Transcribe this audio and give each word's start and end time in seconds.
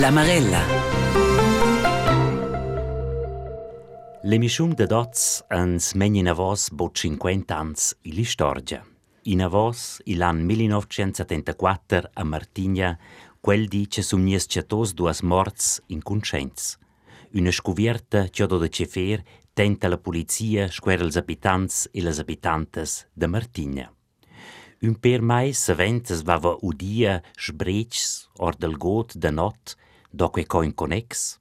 La 0.00 0.10
Marella. 0.10 0.62
L'emissione 4.22 4.74
de 4.74 4.86
dots 4.86 5.42
ans 5.48 5.94
megni 5.94 6.20
in 6.20 6.28
avos 6.28 6.68
bo 6.70 6.90
50 6.92 7.54
ans 7.56 7.96
ili 8.02 8.22
storgia. 8.22 8.84
In 9.22 9.42
avos, 9.42 10.00
l'an 10.04 10.44
1974 10.44 12.10
a 12.14 12.22
Martigna, 12.22 12.96
quel 13.40 13.66
di 13.66 13.88
che 13.88 14.02
sumnies 14.02 14.46
chatos 14.46 14.94
duas 14.94 15.22
morts 15.22 15.82
in 15.86 16.02
conscienz. 16.02 16.78
Una 17.32 17.50
scuvierta 17.50 18.28
che 18.30 18.46
do 18.46 18.58
de 18.58 18.68
cefer 18.68 19.22
tenta 19.52 19.88
la 19.88 19.98
polizia 19.98 20.70
square 20.70 21.02
els 21.02 21.16
abitants 21.16 21.88
e 21.90 22.02
les 22.02 22.20
abitantes 22.20 23.08
de 23.12 23.26
Martigna. 23.26 23.92
Un 24.80 24.94
per 24.94 25.22
mai 25.22 25.52
saventas 25.52 26.22
vava 26.22 26.54
udia 26.62 27.20
sbrecs 27.34 28.28
or 28.38 28.54
del 28.54 28.76
got 28.76 29.16
de 29.16 29.30
not 29.30 29.74
doque 30.10 30.46
coin 30.46 30.72
connex? 30.74 31.38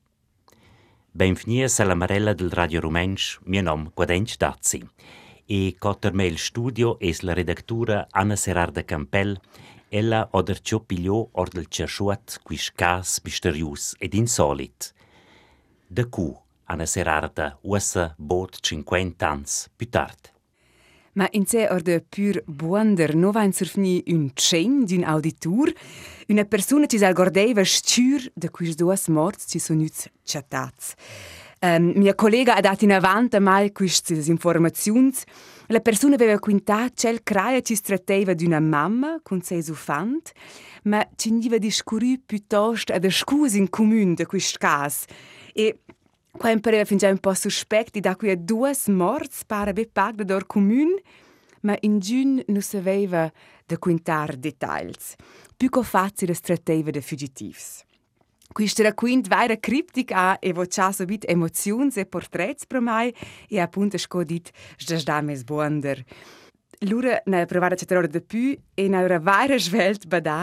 Benvenidos 1.11 1.79
alla 1.79 1.95
Marella 1.95 2.33
del 2.33 2.51
Radio 2.51 2.79
Rumensch, 2.79 3.39
mio 3.45 3.61
nome 3.61 3.91
Guadenc 3.93 4.35
Dazzi. 4.37 4.85
E 5.45 5.75
cotter 5.79 6.13
me 6.13 6.25
il 6.25 6.37
studio 6.37 6.97
es 6.99 7.21
la 7.21 7.33
redactura 7.33 8.07
Anna 8.11 8.35
Serarda 8.35 8.83
Campel, 8.83 9.39
ella 9.89 10.27
oder 10.31 10.59
ciò 10.59 10.79
pigliò 10.81 11.29
or 11.31 11.47
del 11.47 11.67
ciasciuat 11.67 12.41
quis 12.43 12.71
cas 12.73 13.21
misterius 13.23 13.95
ed 13.97 14.13
insolit. 14.13 14.93
De 15.87 16.09
cu, 16.09 16.37
Anna 16.65 16.85
Serarda, 16.85 17.57
ussa 17.61 18.13
bot 18.17 18.59
50 18.59 19.27
ans 19.27 19.69
più 19.75 19.89
tard. 19.89 20.36
Ma 21.17 21.27
inse 21.31 21.67
or 21.71 21.81
de 21.81 21.97
pur 21.99 22.43
buander 22.45 23.15
no 23.15 23.31
vain 23.31 23.51
surfni 23.51 24.03
un 24.13 24.29
tschein 24.35 24.85
d'un 24.85 25.03
auditor, 25.03 25.71
una 26.29 26.45
persona 26.45 26.85
ci 26.85 26.99
sal 26.99 27.13
gordeiva 27.13 27.63
stür 27.65 28.21
de 28.35 28.45
da 28.45 28.49
quis 28.53 28.75
duas 28.75 29.07
morts 29.07 29.49
ci 29.49 29.57
sun 29.57 29.81
uts 29.81 30.05
chatats. 30.23 30.93
Um, 31.59 31.69
ehm, 31.69 31.97
mia 31.97 32.13
collega 32.13 32.53
ha 32.53 32.61
dat 32.61 32.83
in 32.83 32.91
avant 32.91 33.33
mai 33.33 33.41
mal 33.41 33.71
quistes 33.71 34.27
informaziuns. 34.27 35.23
La 35.69 35.79
persona 35.79 36.13
aveva 36.13 36.37
quintat 36.37 36.93
cel 36.93 37.23
craia 37.23 37.61
ci 37.61 37.73
stratteva 37.73 38.35
d'una 38.35 38.59
mamma 38.59 39.19
con 39.23 39.41
sei 39.41 39.63
sufant, 39.63 40.31
ma 40.83 41.03
ci 41.15 41.31
niva 41.31 41.57
di 41.57 41.71
scurri 41.71 42.21
piuttost 42.23 42.91
ad 42.91 42.97
a 42.97 42.99
da 42.99 43.09
scus 43.09 43.55
in 43.55 43.69
comune 43.69 44.13
de 44.13 44.23
da 44.23 44.25
quist 44.27 44.57
cas. 44.59 45.05
E 45.51 45.79
Qua 46.37 46.55
pareva 46.59 46.85
fin 46.85 46.97
già 46.97 47.09
un 47.09 47.17
po' 47.17 47.33
sospetto 47.33 47.99
da 47.99 48.15
qui 48.15 48.29
a 48.29 48.37
due 48.37 48.71
morts 48.87 49.43
para 49.43 49.73
be 49.73 49.89
pagda 49.91 50.23
dor 50.23 50.45
comune, 50.45 51.01
ma 51.61 51.75
in 51.79 51.97
giun 51.97 52.43
non 52.45 52.61
sapeva 52.61 53.31
da 53.65 53.77
quintar 53.79 54.35
dettagli. 54.35 54.93
Più 55.57 55.69
che 55.69 55.83
facile 55.83 56.35
trattava 56.35 56.91
de 56.91 57.01
fugitivs. 57.01 57.83
Questa 58.53 58.83
racquint 58.83 59.27
vaira 59.27 59.57
criptic 59.57 60.11
ha 60.11 60.37
evocciato 60.39 60.93
subit 60.93 61.25
emozioni 61.27 61.91
e 61.95 62.05
porträts 62.05 62.67
per 62.67 62.81
mai 62.81 63.13
e 63.49 63.59
appunto 63.59 63.97
scodit 63.97 64.51
sdasdames 64.77 65.43
buonder. 65.43 66.03
Lure 66.85 67.23
në 67.25 67.39
provare 67.49 67.73
qëtërore 67.73 68.09
dhe 68.13 68.19
py 68.21 68.51
e 68.77 68.83
në 68.93 68.99
rëvajrë 69.09 69.57
shvelt 69.65 70.03
bëda 70.11 70.41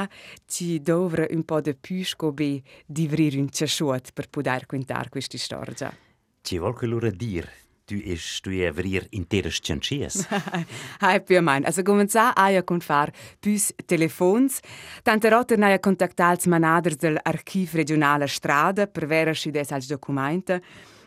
që 0.50 0.64
dovre 0.82 1.28
un 1.30 1.44
po 1.46 1.60
dhe 1.62 1.76
py 1.78 2.00
shkobi 2.10 2.56
divririn 2.90 3.46
që 3.46 3.68
shuat 3.70 4.10
për 4.10 4.26
pudar 4.34 4.66
këntar 4.66 5.12
ku 5.12 5.22
ishti 5.22 5.38
shtorgja. 5.38 5.92
Që 6.42 6.58
volkë 6.64 6.90
lure 6.90 7.12
dirë, 7.14 7.52
ty 7.86 8.00
ish 8.16 8.40
tu 8.42 8.50
je 8.50 8.66
vrir 8.74 9.06
interes 9.14 9.60
qënqies. 9.62 10.24
Hai 11.04 11.20
për 11.22 11.44
mein, 11.46 11.68
also 11.70 11.84
gomenca 11.86 12.32
aja 12.34 12.64
kun 12.66 12.82
far 12.82 13.12
pys 13.38 13.70
telefons, 13.86 14.58
tante 15.06 15.30
rote 15.30 15.54
naja 15.54 15.78
kontaktals 15.78 16.48
manaders 16.50 16.98
del 16.98 17.20
arkiv 17.22 17.76
regionale 17.78 18.26
strade 18.26 18.88
për 18.90 19.06
verë 19.14 19.36
shides 19.38 19.70
als 19.70 19.86
dokumente, 19.86 20.58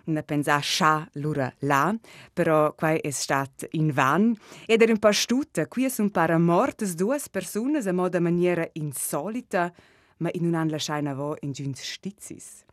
ne 0.08 0.24
pensa 0.24 0.60
scha 0.62 1.08
lura 1.14 1.52
là, 1.60 1.96
però 2.34 2.74
quai 2.74 3.00
è 3.00 3.10
stat 3.10 3.68
in 3.72 3.92
van. 3.92 4.36
Ed 4.66 4.82
era 4.82 4.92
un 4.92 5.00
po' 5.00 5.12
stuta, 5.12 5.68
qui 5.68 5.90
sono 5.90 6.10
para 6.10 6.38
mortes 6.38 6.96
duas 6.96 7.28
personas 7.30 7.88
a 7.88 7.94
moda 7.94 8.20
maniera 8.20 8.68
insolita, 8.74 9.72
ma 10.18 10.30
in 10.34 10.46
un 10.46 10.56
an 10.56 10.70
lasciaina 10.70 11.14
vo 11.14 11.36
in 11.42 11.52
giuns 11.52 11.82
stizis. 11.82 12.64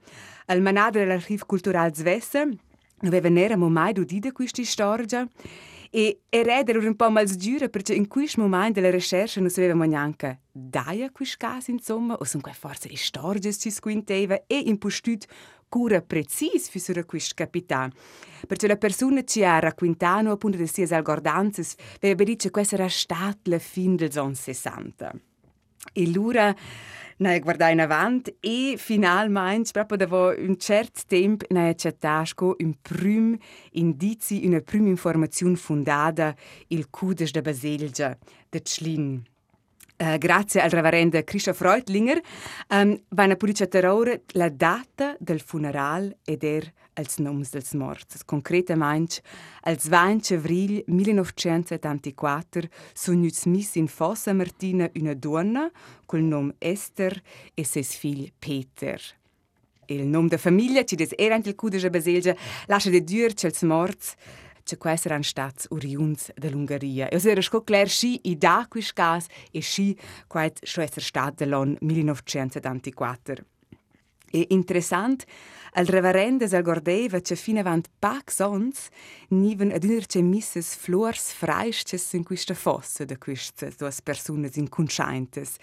Al 0.46 0.60
manado 0.60 0.98
dell'archiv 0.98 1.44
cultural 1.46 1.94
Zvesse 1.94 2.58
non 3.00 3.32
nera 3.32 3.56
mai 3.56 3.92
udita 3.98 4.32
questa 4.32 4.62
storia 4.64 5.28
e 5.90 6.22
era 6.28 6.62
un 6.80 6.96
po' 6.96 7.08
mal 7.08 7.26
giura 7.26 7.68
perché 7.68 7.94
in 7.94 8.08
questo 8.08 8.40
momento 8.40 8.80
della 8.80 8.90
ricerca 8.90 9.38
non 9.38 9.48
sapevamo 9.48 9.84
neanche 9.84 10.40
daia 10.50 11.08
questo 11.12 11.36
caso 11.38 11.70
insomma 11.70 12.14
o 12.14 12.24
sono 12.24 12.42
forse 12.52 12.88
le 12.88 12.96
storie 12.96 13.40
che 13.40 13.52
si 13.52 13.70
squinteva 13.70 14.42
e 14.48 14.58
in 14.58 14.78
postut 14.78 15.24
cura 15.74 16.00
precis 16.02 16.68
fissura 16.68 17.02
quist 17.02 17.34
capità. 17.34 17.90
Perché 18.46 18.68
la 18.68 18.76
persona 18.76 19.24
ci 19.24 19.42
ha 19.42 19.58
raccontato 19.58 20.30
appunto 20.30 20.56
di 20.56 20.68
sia 20.68 20.86
algordanze, 20.96 21.64
aveva 21.96 22.22
detto 22.22 22.48
che 22.48 22.66
era 22.70 22.88
stata 22.88 23.38
la 23.44 23.58
fine 23.58 23.96
del 23.96 24.10
anni 24.14 24.36
60. 24.36 25.12
E 25.92 26.04
allora 26.04 26.54
noi 27.16 27.40
guardai 27.40 27.72
in 27.72 27.80
avanti 27.80 28.36
e 28.38 28.76
finalmente, 28.78 29.72
proprio 29.72 29.98
dopo 29.98 30.32
un 30.38 30.56
certo 30.58 31.00
tempo, 31.08 31.44
noi 31.48 31.70
accettato 31.70 32.54
un 32.56 32.74
primo 32.80 33.36
indizio, 33.72 34.46
una 34.46 34.60
prima 34.60 34.88
informazione 34.88 35.56
fondata, 35.56 36.36
il 36.68 36.88
Kudes 36.88 37.32
da 37.32 37.40
Baselgia, 37.40 38.16
da 38.48 38.58
Tschlin. 38.60 39.33
Uh, 39.96 40.18
grazie 40.18 40.60
al 40.60 40.70
reverendo 40.70 41.22
Christoph 41.22 41.60
Reutlinger, 41.60 42.20
um, 42.70 43.00
vanno 43.10 43.36
pubblicata 43.36 43.94
ora 43.94 44.18
la 44.32 44.48
data 44.48 45.14
del 45.20 45.40
funeral 45.40 46.16
ed 46.24 46.42
er 46.42 46.72
als 46.94 47.18
noms 47.18 47.50
dels 47.50 47.72
morts. 47.74 48.24
Concretamente, 48.24 49.22
al 49.62 49.76
20 49.76 50.34
avril 50.34 50.82
1974 50.86 52.68
sono 52.92 53.28
mis 53.44 53.74
in 53.76 53.86
Fossa 53.86 54.32
Martina 54.32 54.90
una 54.94 55.14
donna 55.14 55.70
col 56.06 56.22
nome 56.22 56.54
Esther 56.58 57.20
e 57.54 57.64
ses 57.64 57.94
figli 57.94 58.32
Peter. 58.36 59.00
Il 59.86 60.06
nome 60.06 60.28
della 60.28 60.40
famiglia, 60.40 60.84
ci 60.84 60.96
des 60.96 61.12
erant 61.16 61.46
il 61.46 61.54
cude 61.54 61.90
Baselgia, 61.90 62.34
lascia 62.66 62.90
de 62.90 63.04
dur 63.04 63.34
cels 63.34 63.62
morts, 63.62 64.14
che 64.64 64.76
quais 64.76 65.04
eran 65.06 65.22
stats 65.22 65.66
oriuns 65.70 66.32
dell'Ungheria. 66.34 67.08
E 67.08 67.20
era 67.22 67.42
sco 67.42 67.62
clar 67.62 67.88
sci 67.88 68.20
i 68.30 68.36
da 68.36 68.66
quis 68.68 68.92
cas 68.92 69.26
e 69.52 69.60
sci 69.60 69.96
quait 70.26 70.58
schweizer 70.64 71.02
stat 71.02 71.34
dell'on 71.36 71.76
1974. 71.80 73.44
E 74.34 74.46
interessant, 74.48 75.24
al 75.74 75.86
reverende 75.86 76.48
al 76.50 76.62
gordeva 76.62 77.20
che 77.20 77.36
fine 77.36 77.60
avant 77.60 77.88
pac 78.00 78.32
sons 78.32 78.88
niven 79.28 79.70
ad 79.70 79.84
unir 79.84 80.06
che 80.06 80.22
misses 80.22 80.74
flors 80.74 81.32
freisches 81.32 82.12
in 82.14 82.24
questa 82.24 82.54
fossa 82.54 83.04
de 83.04 83.16
queste 83.16 83.70
duas 83.76 84.00
personas 84.00 84.56
inconscientes. 84.56 85.56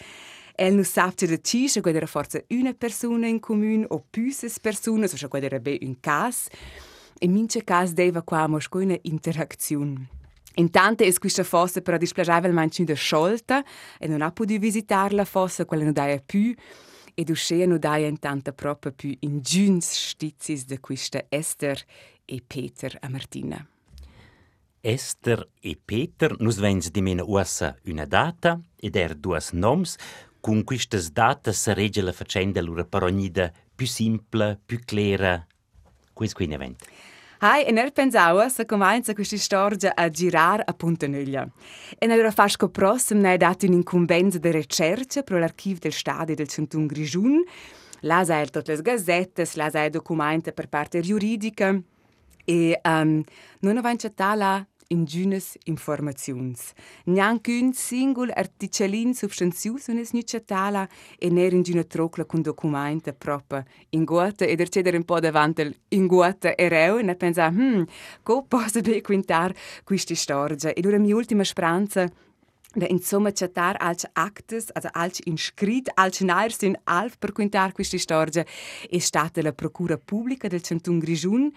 El 0.56 0.75
nu 0.75 0.84
sapte 0.84 1.28
de 1.28 1.41
cisce 1.41 1.81
quella 1.81 1.97
era 1.97 2.06
forza 2.07 2.41
una 2.50 2.73
persona 2.73 3.28
in 3.28 3.40
comune 3.40 3.85
o 3.90 4.06
piuses 4.09 4.59
personas, 4.59 5.11
o 5.13 5.17
scia 5.17 5.28
quella 5.28 5.47
era 5.47 5.59
be 5.59 5.78
un 5.81 6.00
cas, 6.00 6.47
in 7.24 7.32
mince 7.32 7.64
cas 7.64 7.94
deva 7.94 8.24
qua 8.24 8.48
mosco 8.48 8.80
una 8.80 8.98
interazione. 9.04 10.08
Intanto 10.56 11.04
è 11.04 11.14
questa 11.14 11.44
fossa 11.44 11.82
però 11.82 11.98
dispiaceva 11.98 12.48
il 12.48 12.54
mancino 12.54 12.94
sciolta 12.94 13.64
e 13.98 14.08
non 14.08 14.22
ha 14.22 14.32
potuto 14.32 14.59
visitare 14.59 15.16
la 15.16 15.26
fossa, 15.26 15.66
quella 15.66 15.84
non 15.84 15.94
dava 15.94 16.18
più, 16.18 16.54
ed 17.14 17.30
uscea 17.30 17.66
non 17.66 17.80
dava 17.80 18.06
intanto 18.06 18.52
proprio 18.54 18.92
più 18.92 19.16
in 19.20 19.40
giuns 19.42 19.90
stizis 19.92 20.66
di 20.66 20.80
questa 20.80 21.26
Esther 21.30 21.80
e 22.26 22.42
Peter 22.46 22.98
a 23.00 23.09
Martina. 23.09 23.66
Esther 24.82 25.48
e 25.62 25.78
Peter 25.86 26.36
nus 26.40 26.58
vens 26.58 26.90
di 26.90 27.02
mena 27.02 27.24
uassa 27.24 27.78
una 27.86 28.06
data 28.06 28.59
ed 28.76 28.96
er 28.96 29.14
duas 29.14 29.52
noms, 29.52 29.96
con 30.41 30.64
quistas 30.64 31.12
datas 31.12 31.62
sa 31.62 31.74
regge 31.74 32.02
la 32.02 32.12
faccenda 32.12 32.62
lura 32.62 32.84
parognida 32.84 33.52
più 33.76 33.85
simple, 33.85 34.59
più 34.66 34.79
clara. 34.84 35.46
Quis 36.14 36.34
qui 36.34 36.47
ne 36.47 36.58
vent? 36.58 36.84
Hai, 37.43 37.66
e 37.66 37.72
ner 37.72 37.91
pensava 37.91 38.47
se 38.49 38.66
comincia 38.66 39.16
questa 39.16 39.35
storia 39.35 39.93
a 39.96 40.09
girare 40.09 40.61
a 40.64 40.73
Pontanuglia. 40.73 41.49
E 41.97 42.05
allora 42.05 42.29
fasco 42.29 42.70
prossimo 42.70 43.22
ne 43.22 43.34
ha 43.34 43.38
dato 43.38 43.66
un'incumbenza 43.66 44.38
di 44.38 44.52
ricerca 44.52 45.23
per 45.23 45.40
l'archivio 45.40 45.79
del 45.79 45.91
Stadio 45.91 46.35
del 46.35 46.47
Centun 46.47 46.85
Grigiun. 46.85 47.43
Là 48.02 48.23
sai 48.23 48.47
tutte 48.52 48.76
le 48.76 48.82
gazzette, 48.84 49.49
là 49.55 49.72
sai 49.72 49.90
documenti 49.90 50.53
per 50.53 50.70
parte 50.70 51.02
giuridica. 51.02 51.82
E 52.46 52.79
um, 52.84 53.23
non 53.61 53.78
avanti 53.78 54.11
là 54.16 54.58
in 54.58 54.71
giunes 55.05 55.58
informaziuns. 55.66 56.73
Neanche 57.05 57.52
un 57.61 57.73
singol 57.73 58.32
articelin 58.34 59.14
substanzius 59.14 59.88
unes 59.88 60.11
nucetala 60.11 60.88
e 61.17 61.29
ner 61.29 61.53
in 61.53 61.64
giuna 61.64 61.84
trocla 61.84 62.26
con 62.26 62.41
documenta 62.41 63.14
proprio 63.14 63.64
in 63.90 64.03
guata 64.03 64.46
ed 64.46 64.59
erceder 64.59 64.96
un 64.96 65.03
po' 65.03 65.20
davanti 65.20 65.73
in 65.90 66.08
guata 66.08 66.55
ereu 66.58 66.97
e 66.97 67.03
ne 67.03 67.16
pensa, 67.16 67.49
hmm, 67.49 67.84
co 68.23 68.43
posso 68.43 68.82
be 68.82 69.02
quintar 69.02 69.53
questi 69.84 70.16
storgia. 70.16 70.73
E 70.73 70.82
dura 70.82 70.97
mia 70.97 71.16
ultima 71.16 71.43
speranza 71.43 72.09
da 72.73 72.88
insomma 72.88 73.32
chattar 73.32 73.76
als 73.79 74.05
actes, 74.14 74.72
also 74.73 74.90
als 74.93 75.20
inscrit, 75.26 75.90
als 75.96 76.22
naers 76.22 76.61
in 76.61 76.78
alf 76.85 77.17
per 77.17 77.32
quintar 77.34 77.73
questa 77.73 77.97
storia 77.97 78.46
è 78.90 78.99
stata 78.99 79.41
la 79.41 79.52
procura 79.52 79.97
pubblica 79.97 80.47
del 80.47 80.61
Centun 80.61 80.99
Grigiun. 80.99 81.52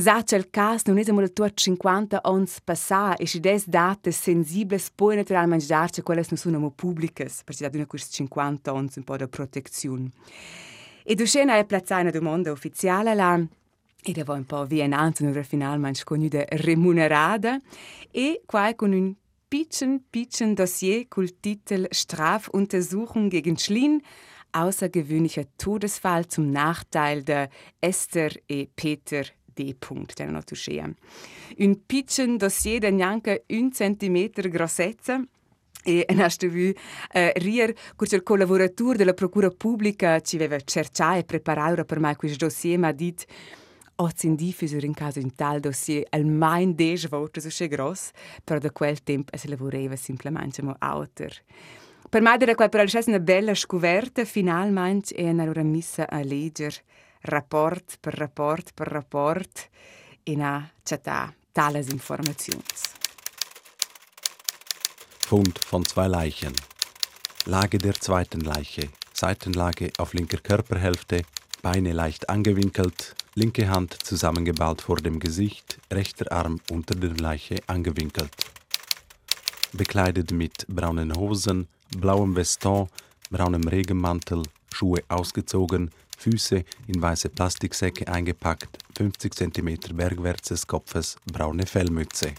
Sacha 0.00 0.36
il 0.36 0.50
cas 0.50 0.84
non 0.86 0.96
nicht 0.96 1.08
amore 1.08 1.32
tuat 1.32 1.54
50 1.54 2.20
ons 2.24 2.60
passà 2.60 3.16
e 3.16 3.26
si 3.26 3.40
des 3.40 3.66
date 3.66 4.12
sensibles 4.12 4.90
poi 4.94 5.16
naturalmente 5.16 5.66
darci 5.66 6.02
quelles 6.02 6.28
non 6.28 6.38
sono 6.38 6.70
pubblicas, 6.70 7.42
perché 7.42 7.68
da 7.68 7.76
una 7.76 7.86
quest 7.86 8.12
50 8.12 8.72
ons 8.72 8.96
un 8.96 9.04
po' 9.04 9.16
da 9.16 9.26
protezione. 9.26 10.10
E 11.02 11.14
Duchenne 11.14 11.58
ha 11.58 11.64
piazzato 11.64 12.02
una 12.02 12.10
domanda 12.10 12.52
ufficiale 12.52 13.14
là 13.14 13.40
e 14.02 14.12
da 14.12 14.32
un 14.32 14.44
po' 14.44 14.66
vi 14.66 14.80
innanzi 14.80 15.24
una 15.24 15.42
finalmente 15.42 16.00
sconuda 16.00 16.44
remunerada 16.48 17.52
und 17.52 17.62
e 18.10 18.42
qua 18.46 18.74
con 18.74 18.92
un 18.92 19.14
piccin 19.48 20.04
piccin 20.10 20.54
dossier 20.54 21.08
col 21.08 21.40
titel 21.40 21.86
Strafuntersuchung 21.90 23.30
gegen 23.30 23.56
Schlin 23.56 24.00
außergewöhnlicher 24.52 25.46
Todesfall 25.56 26.26
zum 26.26 26.50
Nachteil 26.50 27.22
der 27.22 27.48
Esther 27.80 28.30
e 28.46 28.68
Peter 28.74 29.24
D. 29.58 29.74
Der 30.14 30.30
noch 30.30 30.44
Un 31.58 31.86
Pitchen 31.86 32.36
Dossier 32.36 32.80
de 32.80 32.90
neanche 32.90 33.44
un 33.48 33.72
centimeter 33.72 34.48
grossezza 34.48 35.20
e 35.84 36.04
hast 36.18 36.46
vu 36.46 36.72
eh, 37.12 37.32
rier 37.36 37.74
curce 37.96 38.16
il 38.16 38.22
collaboratore 38.22 38.98
della 38.98 39.14
procura 39.14 39.50
pubblica 39.50 40.20
ci 40.20 40.36
aveva 40.36 40.58
cercato 40.60 41.18
e 41.18 41.24
preparato 41.24 41.84
per 41.84 41.98
me 41.98 42.14
questo 42.16 42.46
dossier 42.46 42.78
ma 42.78 42.92
dit 42.92 43.24
Oz 44.00 44.22
indifisur 44.22 44.84
in 44.84 44.94
caso 44.94 45.18
in 45.18 45.34
tal 45.34 45.58
dossier 45.58 46.06
almain 46.10 46.72
dec 46.76 47.08
volte 47.08 47.40
so 47.40 47.66
gross, 47.66 48.10
però 48.44 48.60
da 48.60 48.70
quel 48.70 49.02
tempo 49.02 49.36
si 49.36 49.48
lavorava 49.48 49.96
semplicemente 49.96 50.60
come 50.60 50.76
autor. 50.78 51.32
Per 52.08 52.22
me 52.22 52.36
era 52.38 52.54
quel 52.54 52.68
però 52.68 52.84
una 53.06 53.18
bella 53.18 53.54
scoperta, 53.54 54.24
finalmente, 54.24 55.14
e 55.16 55.28
allora 55.28 55.64
missa 55.64 56.08
a 56.08 56.22
leggere 56.22 56.76
rapport 57.22 57.98
per 58.00 58.14
rapport 58.14 58.74
per 58.74 58.88
rapport 58.88 59.68
e 60.22 60.40
a 60.40 60.70
chatta 60.82 61.34
tales 61.52 61.88
Informationen. 61.88 62.62
Fund 65.26 65.58
von 65.58 65.84
zwei 65.84 66.08
Leichen. 66.08 66.54
Lage 67.44 67.78
der 67.78 67.94
zweiten 67.94 68.40
Leiche. 68.40 68.88
Seitenlage 69.12 69.90
auf 69.98 70.14
linker 70.14 70.38
Körperhälfte, 70.38 71.24
Beine 71.60 71.92
leicht 71.92 72.28
angewinkelt, 72.28 73.16
linke 73.34 73.68
Hand 73.68 73.98
zusammengeballt 74.04 74.80
vor 74.80 74.96
dem 74.98 75.18
Gesicht, 75.18 75.80
rechter 75.92 76.30
Arm 76.30 76.60
unter 76.70 76.94
der 76.94 77.16
Leiche 77.16 77.56
angewinkelt. 77.66 78.32
Bekleidet 79.72 80.30
mit 80.30 80.66
braunen 80.68 81.16
Hosen, 81.16 81.66
blauem 81.96 82.34
Veston, 82.36 82.88
braunem 83.28 83.66
Regenmantel, 83.66 84.44
Schuhe 84.72 85.02
ausgezogen, 85.08 85.90
Füße 86.18 86.64
in 86.88 87.00
weiße 87.00 87.28
Plastiksäcke 87.28 88.08
eingepackt, 88.08 88.76
50 88.96 89.34
cm 89.34 89.78
bergwärts 89.94 90.48
des 90.48 90.66
Kopfes, 90.66 91.16
braune 91.32 91.64
Fellmütze. 91.64 92.34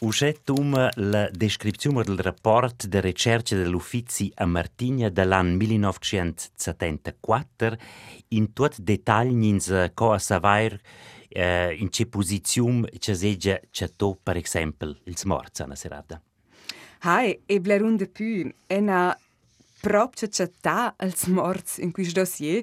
Uscet 0.00 0.48
um 0.50 0.90
la 0.96 1.28
descrizione 1.30 2.02
del 2.02 2.18
rapporto 2.18 2.88
de 2.88 3.00
ricerca 3.00 3.54
dell'Uffizi 3.54 4.32
a 4.34 4.46
Martigna 4.46 5.10
dall'anno 5.10 5.56
1974 5.56 7.76
in 8.28 8.52
tutti 8.52 8.80
i 8.80 8.84
dettagli 8.84 9.44
in 9.44 9.60
co 9.94 10.12
a 10.12 10.18
savoir 10.18 10.76
eh, 11.28 11.74
in 11.74 11.90
che 11.90 12.06
posizione 12.06 12.88
ci 12.98 13.14
seggia 13.14 13.60
c'è 13.70 13.92
per 14.20 14.36
esempio 14.38 14.96
il 15.04 15.16
smorza 15.16 15.64
una 15.64 15.76
serata. 15.76 16.20
Hai, 17.04 17.40
e 17.46 17.60
blerun 17.60 17.96
de 17.96 18.10
è 18.66 18.78
una 18.78 19.16
propria 19.82 20.28
città 20.28 20.94
al 20.96 21.14
smorz 21.14 21.78
in 21.78 21.90
questo 21.90 22.20
dossier, 22.20 22.62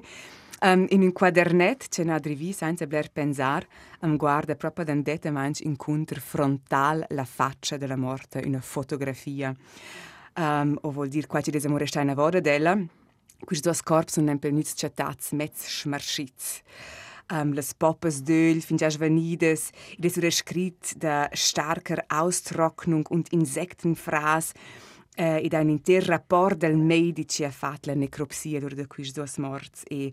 Um, 0.62 0.84
in 0.90 1.00
un 1.00 1.12
quadernet 1.12 1.88
c'è 1.88 2.02
una 2.02 2.18
drivi 2.18 2.52
senza 2.52 2.86
bler 2.86 3.10
pensar, 3.10 3.66
um, 4.00 4.18
guarda 4.18 4.54
proprio 4.56 4.84
da 4.84 4.94
dette 4.94 5.30
manch 5.30 5.60
incontro 5.60 6.20
frontal 6.20 7.02
la 7.08 7.24
faccia 7.24 7.78
della 7.78 7.96
morte, 7.96 8.42
una 8.44 8.60
fotografia. 8.60 9.56
Um, 10.36 10.76
o 10.82 10.90
vuol 10.90 11.08
dire 11.08 11.26
qua 11.26 11.40
ci 11.40 11.50
desamo 11.50 11.78
restare 11.78 12.04
una 12.04 12.14
voda 12.14 12.40
della, 12.40 12.78
questi 13.42 13.66
due 13.66 13.78
corpi 13.82 14.12
sono 14.12 14.38
per 14.38 14.52
noi 14.52 14.66
chattats 14.66 15.32
mezz 15.32 15.64
schmarschitz. 15.64 16.60
Um, 17.32 17.54
les 17.54 17.72
Poppes 17.74 18.20
d'Öl, 18.20 18.60
fin 18.60 18.76
già 18.76 18.90
svenides, 18.90 19.70
ed 19.96 20.04
es 20.04 20.16
wurde 20.16 20.30
scrit 20.30 20.94
da 20.98 21.30
starker 21.32 22.04
Austrocknung 22.08 23.06
und 23.08 23.32
Insektenfraß, 23.32 24.52
eh, 25.14 25.44
ed 25.44 25.54
ein 25.54 25.68
inter 25.68 26.04
rapport 26.06 26.56
del 26.56 26.76
medici 26.76 27.44
ha 27.44 27.50
fatto 27.50 27.90
la 27.90 27.96
necropsia 27.96 28.60
durch 28.60 28.86
queste 28.86 29.20
due 29.20 29.30
morti 29.36 29.84
e 29.88 30.12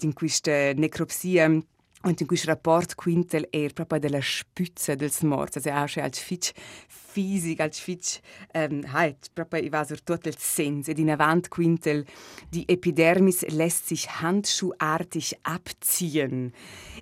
in 0.00 0.12
questa 0.12 0.72
necropsia 0.72 1.62
und 2.02 2.20
in 2.20 2.26
questo 2.26 2.48
rapporto 2.48 2.94
quintel 2.96 3.46
er 3.50 3.72
proprio 3.74 3.98
della 3.98 4.22
spüzza 4.22 4.94
del 4.94 5.10
smorz, 5.10 5.56
also 5.56 5.70
auch 5.70 6.02
als 6.02 6.18
fitch 6.18 6.52
fisic, 6.88 7.60
als 7.60 7.78
fitch 7.78 8.20
ähm, 8.54 8.90
halt, 8.90 9.30
proprio 9.34 9.62
i 9.62 9.68
va 9.68 9.84
sur 9.84 10.00
tot 10.02 10.26
il 10.26 10.38
sens, 10.38 10.88
ed 10.88 10.98
in 10.98 11.10
avant 11.10 11.50
quintel 11.50 12.06
die 12.48 12.64
Epidermis 12.68 13.44
lässt 13.50 13.88
sich 13.88 14.08
handschuhartig 14.22 15.36
abziehen. 15.42 16.52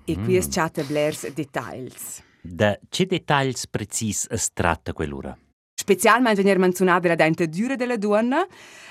E 0.05 0.17
mm. 0.17 0.25
qui 0.25 0.35
es 0.37 0.49
chatte 0.49 0.83
blers 0.83 1.27
details. 1.33 2.21
Da 2.41 2.77
che 2.89 3.05
details 3.05 3.67
precis 3.67 4.27
es 4.29 4.51
tratta 4.51 4.91
quell'ora? 4.91 5.37
Specialmente 5.79 6.41
wenn 6.41 6.47
ihr 6.49 6.59
menzionate 6.59 7.07
la 7.07 7.15
dentadura 7.15 7.77
della 7.77 7.95
donna, 7.95 8.45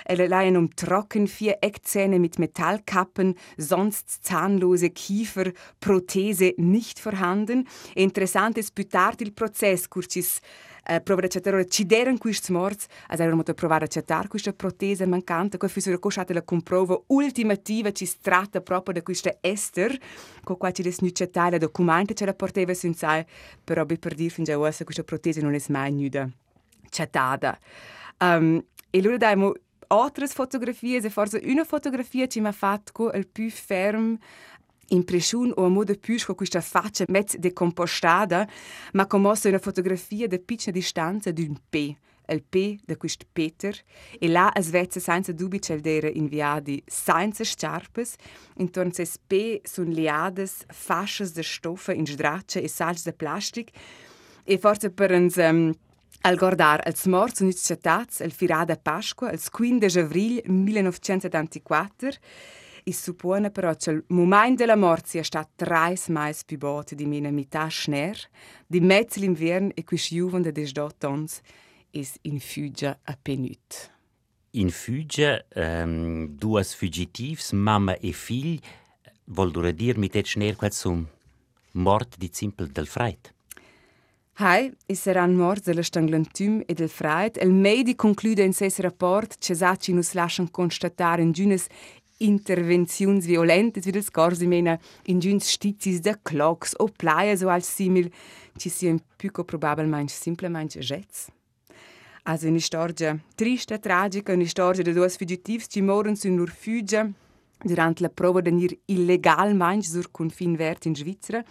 elle 0.06 0.26
leihen 0.26 0.56
um 0.56 0.74
trocken 0.74 1.26
vier 1.26 1.58
Eckzähne 1.60 2.18
mit 2.18 2.38
Metallkappen, 2.38 3.34
sonst 3.58 4.24
zahnlose 4.24 4.88
Kiefer, 4.88 5.52
Prothese 5.80 6.54
nicht 6.56 6.98
vorhanden. 6.98 7.68
E 7.94 8.02
interessante 8.02 8.60
ist 8.60 8.74
piutard 8.74 9.20
il 9.20 9.34
processo, 9.34 9.86
curcis 9.90 10.40
eh, 10.86 11.02
provare 11.02 11.26
a 11.26 11.28
accettare 11.28 11.66
ci 11.66 11.84
deran 11.84 12.16
questi 12.16 12.52
morts, 12.52 12.86
as 13.08 13.20
erano 13.20 13.34
molto 13.36 13.52
provare 13.52 13.82
a 13.82 13.84
accettare 13.84 14.26
questa 14.26 14.54
protese 14.54 15.04
mancante, 15.04 15.58
che 15.58 15.68
fu 15.68 15.98
cosciata 15.98 16.32
la 16.32 16.42
comprova 16.42 16.98
ultimativa 17.08 17.92
ci 17.92 18.06
stratta 18.06 18.62
proprio 18.62 18.94
da 18.94 19.02
questa 19.02 19.36
Esther, 19.42 19.94
con 20.42 20.56
qua 20.56 20.70
ci 20.70 20.80
des 20.80 21.00
nu 21.00 21.08
accettare 21.08 21.50
la 21.50 21.58
documento 21.58 22.14
ce 22.14 22.24
la 22.24 22.32
porteva 22.32 22.72
senza, 22.72 23.22
però 23.62 23.84
per 23.84 24.14
dire 24.14 24.30
fin 24.30 24.44
già 24.44 24.56
questa 24.56 25.04
protese 25.04 25.42
non 25.42 25.52
è 25.52 25.60
mai 25.68 25.92
nuda 25.92 26.30
chatada. 26.88 27.58
Um, 28.20 28.62
e 28.90 28.98
allora 28.98 29.14
abbiamo 29.14 29.52
altre 29.88 30.26
fotografie, 30.26 31.00
e 31.00 31.10
forse 31.10 31.40
una 31.44 31.64
fotografia 31.64 32.26
mi 32.36 32.46
ha 32.46 32.52
fatto 32.52 33.10
il 33.12 33.26
più 33.26 33.50
fermo 33.50 34.18
impressione 34.88 35.52
o 35.56 35.68
modo 35.68 35.94
più 35.96 36.16
con 36.24 36.34
questa 36.34 36.60
faccia 36.60 37.04
mezzo 37.08 37.38
decompostata, 37.38 38.48
ma 38.92 39.06
come 39.06 39.32
una 39.44 39.58
fotografia 39.58 40.26
da 40.26 40.38
piccola 40.38 40.72
distanza 40.72 41.30
di 41.30 41.42
un 41.42 41.56
P, 41.68 41.94
il 42.30 42.42
P 42.42 42.78
di 42.84 42.96
questo 42.96 43.26
Peter, 43.30 43.76
e 44.18 44.28
là 44.28 44.48
a 44.48 44.60
Svezia 44.60 45.00
senza 45.00 45.32
dubbio 45.32 45.58
c'è 45.58 45.78
era 45.82 46.08
inviati 46.08 46.82
senza 46.86 47.44
sciarpes, 47.44 48.14
intorno 48.56 48.92
a 48.96 49.04
P 49.26 49.60
sono 49.62 49.90
liate 49.90 50.46
fasce 50.68 51.30
di 51.30 51.42
stoffa 51.42 51.92
in 51.92 52.06
straccia 52.06 52.60
e 52.60 52.68
salse 52.68 53.10
di 53.10 53.16
plastica, 53.16 53.72
e 54.44 54.58
forse 54.58 54.90
per 54.90 55.12
un... 55.12 55.30
Um, 55.36 55.74
al 56.22 56.36
guardar 56.36 56.80
als 56.84 57.06
morts 57.06 57.40
units 57.40 57.66
chatats 57.66 58.20
el 58.20 58.32
firada 58.32 58.76
Pasqua, 58.76 59.30
il 59.30 59.40
15 59.50 59.98
avril 59.98 60.42
1974, 60.44 62.10
i 62.84 62.92
suppone 62.92 63.50
però 63.50 63.74
che 63.74 63.90
il 63.90 64.04
momento 64.08 64.62
della 64.62 64.76
morte 64.76 65.08
sia 65.08 65.22
stato 65.22 65.50
tre 65.56 65.94
mais 66.08 66.44
più 66.44 66.56
botte 66.56 66.94
di 66.94 67.06
mena 67.06 67.30
metà 67.30 67.68
schner, 67.68 68.18
di 68.66 68.80
mezzo 68.80 69.20
l'inverno 69.20 69.70
e 69.74 69.84
qui 69.84 69.96
sciuvan 69.96 70.42
de 70.42 70.52
des 70.52 70.72
dottons 70.72 71.40
is 71.90 72.16
in 72.22 72.40
fuga 72.40 72.98
a 73.04 73.16
penut. 73.20 73.90
In 74.52 74.70
fuga, 74.70 75.44
um, 75.54 76.26
duas 76.28 76.74
fugitivs, 76.74 77.52
mamma 77.52 77.96
e 77.98 78.12
figli, 78.12 78.58
vuol 79.24 79.52
dire 79.74 79.98
mit 79.98 80.16
et 80.16 80.26
schner 80.26 80.56
quel 80.56 80.72
sum 80.72 81.06
mort 81.72 82.16
di 82.16 82.30
simpel 82.32 82.68
del 82.72 82.86
freit. 82.86 83.34
Hai, 84.40 84.72
e 84.86 84.94
saran 84.94 85.34
morts 85.34 85.64
della 85.64 85.82
stanglantum 85.82 86.62
e 86.64 86.72
del 86.72 86.88
freit. 86.88 87.36
El 87.38 87.50
Medi 87.50 87.96
conclude 87.96 88.44
in 88.44 88.52
ses 88.52 88.78
rapport 88.78 89.36
che 89.36 89.52
saci 89.52 89.92
nus 89.92 90.12
lascian 90.12 90.48
constatare 90.52 91.22
in 91.22 91.32
giunes 91.32 91.66
intervenzioni 92.18 93.18
violente 93.18 93.80
wie 93.80 93.90
das 93.90 94.12
corsi 94.12 94.46
mena 94.46 94.78
in 95.06 95.18
giuns 95.18 95.50
stizis 95.50 95.98
de 95.98 96.14
clocks 96.22 96.72
o 96.76 96.86
plaias 96.86 97.42
o 97.42 97.48
al 97.48 97.64
simil 97.64 98.12
ci 98.56 98.68
sia 98.68 98.94
più 99.16 99.32
probabilmente 99.32 100.12
simplemente 100.12 100.78
jets. 100.78 101.26
Also 102.22 102.46
eine 102.46 102.60
storia 102.60 103.18
triste, 103.34 103.80
tragica, 103.80 104.30
eine 104.30 104.46
storia 104.46 104.84
de 104.84 104.92
duas 104.92 105.16
fugitivs 105.16 105.66
ci 105.68 105.80
moren 105.80 106.14
su 106.14 106.30
nur 106.30 106.50
fugia 106.50 107.10
durante 107.64 108.02
la 108.02 108.08
prova 108.08 108.40
de 108.40 108.52
nir 108.52 108.78
illegal 108.84 109.56
manch 109.56 109.86
sur 109.86 110.12
confin 110.12 110.54
vert 110.54 110.86
in 110.86 110.94
Svizzera 110.94 111.44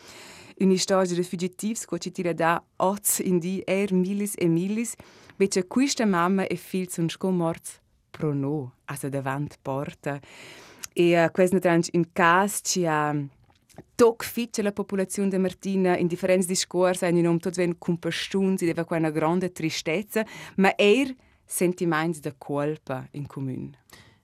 una 0.59 0.77
storia 0.77 1.15
di 1.15 1.23
fuggitivi 1.23 1.79
che 1.87 1.99
ci 1.99 2.33
da 2.33 2.63
oz 2.77 3.19
in 3.19 3.39
di 3.39 3.61
er 3.65 3.93
milis 3.93 4.33
e 4.37 4.47
milis, 4.47 4.95
invece 5.31 5.67
questa 5.67 6.05
mamma 6.05 6.47
e 6.47 6.55
figlio 6.55 6.89
sono 6.89 7.09
scomorti 7.09 7.71
pro 8.09 8.33
no, 8.33 8.73
also 8.85 9.09
davant 9.09 9.57
porta. 9.61 10.19
E 10.93 11.23
uh, 11.23 11.31
questo 11.31 11.57
è 11.57 11.79
un 11.93 12.11
caso 12.11 12.59
ci 12.63 12.85
ha 12.87 13.15
toc 13.95 14.23
fitche 14.23 14.63
la 14.63 14.71
popolazione 14.71 15.29
di 15.29 15.37
Martina 15.37 15.95
in 15.97 16.07
differenti 16.07 16.47
discorsi, 16.47 17.05
hanno 17.05 17.21
non 17.21 17.39
tutti 17.39 17.59
ven 17.59 17.77
compastunzi, 17.77 18.65
deve 18.65 18.85
una 18.89 19.11
grande 19.11 19.51
tristezza, 19.51 20.25
ma 20.55 20.75
er 20.75 21.15
sentimenti 21.45 22.19
di 22.19 22.33
colpa 22.37 23.07
in 23.11 23.27
comune. 23.27 23.79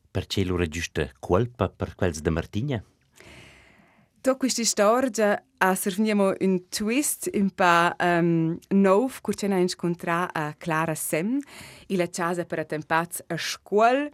Perché 0.09 0.43
loro 0.43 0.65
giusta 0.67 1.09
colpa 1.19 1.69
per 1.69 1.95
quels 1.95 2.21
de 2.21 2.29
Martina? 2.29 2.83
Da 4.23 4.37
questa 4.37 4.63
storia 4.63 5.43
serviamo 5.75 6.33
un 6.39 6.69
twist 6.69 7.29
un 7.33 7.49
po' 7.49 7.93
um, 8.01 8.57
nuovo, 8.69 9.11
che 9.21 9.33
ci 9.33 9.45
ha 9.47 9.57
incontrato 9.57 10.39
a 10.39 10.53
Clara 10.57 10.95
Sem, 10.95 11.41
la 11.87 12.07
casa 12.07 12.45
per 12.45 12.59
attempats 12.59 13.21
a 13.27 13.35
scuola, 13.35 14.07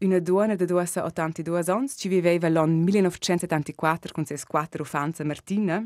una 0.00 0.18
donna 0.18 0.56
di 0.56 0.70
82 0.70 1.62
anni, 1.68 1.88
ci 1.88 2.08
viveva 2.08 2.50
l'anno 2.50 2.82
1974 2.84 4.12
con 4.12 4.26
ses 4.26 4.44
quattro 4.44 4.84
fanze 4.84 5.24
Martina, 5.24 5.82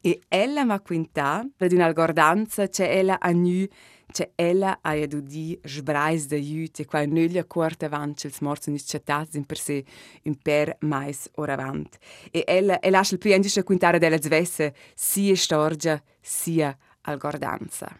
e 0.00 0.20
ella 0.26 0.64
mi 0.64 0.72
ha 0.72 0.80
quintato, 0.80 1.50
per 1.56 1.72
un'algordanza, 1.72 2.66
che 2.66 2.90
ella 2.90 3.20
ha 3.20 3.30
nu 3.30 3.64
che 4.10 4.32
ella 4.34 4.78
ha 4.80 4.94
di 5.06 5.58
sbrais 5.62 6.26
da 6.26 6.36
jut 6.36 6.80
e 6.80 6.84
qua 6.86 7.04
nuglia 7.04 7.44
corta 7.44 7.86
avanti 7.86 8.26
ils 8.26 8.40
morts 8.40 8.66
nis 8.68 8.84
chattats 8.86 9.34
in 9.34 9.44
per 9.44 9.58
se 9.58 9.84
un 10.24 10.34
per 10.36 10.76
mais 10.80 11.28
or 11.34 11.50
avant. 11.50 11.98
E 12.30 12.44
ella 12.46 12.80
e 12.80 12.90
lascia 12.90 13.14
il 13.14 13.20
priendisce 13.20 13.62
quintare 13.62 13.98
della 13.98 14.20
zvesse 14.20 14.74
sia 14.94 15.36
storgia 15.36 16.02
sia 16.20 16.76
algordanza. 17.02 17.96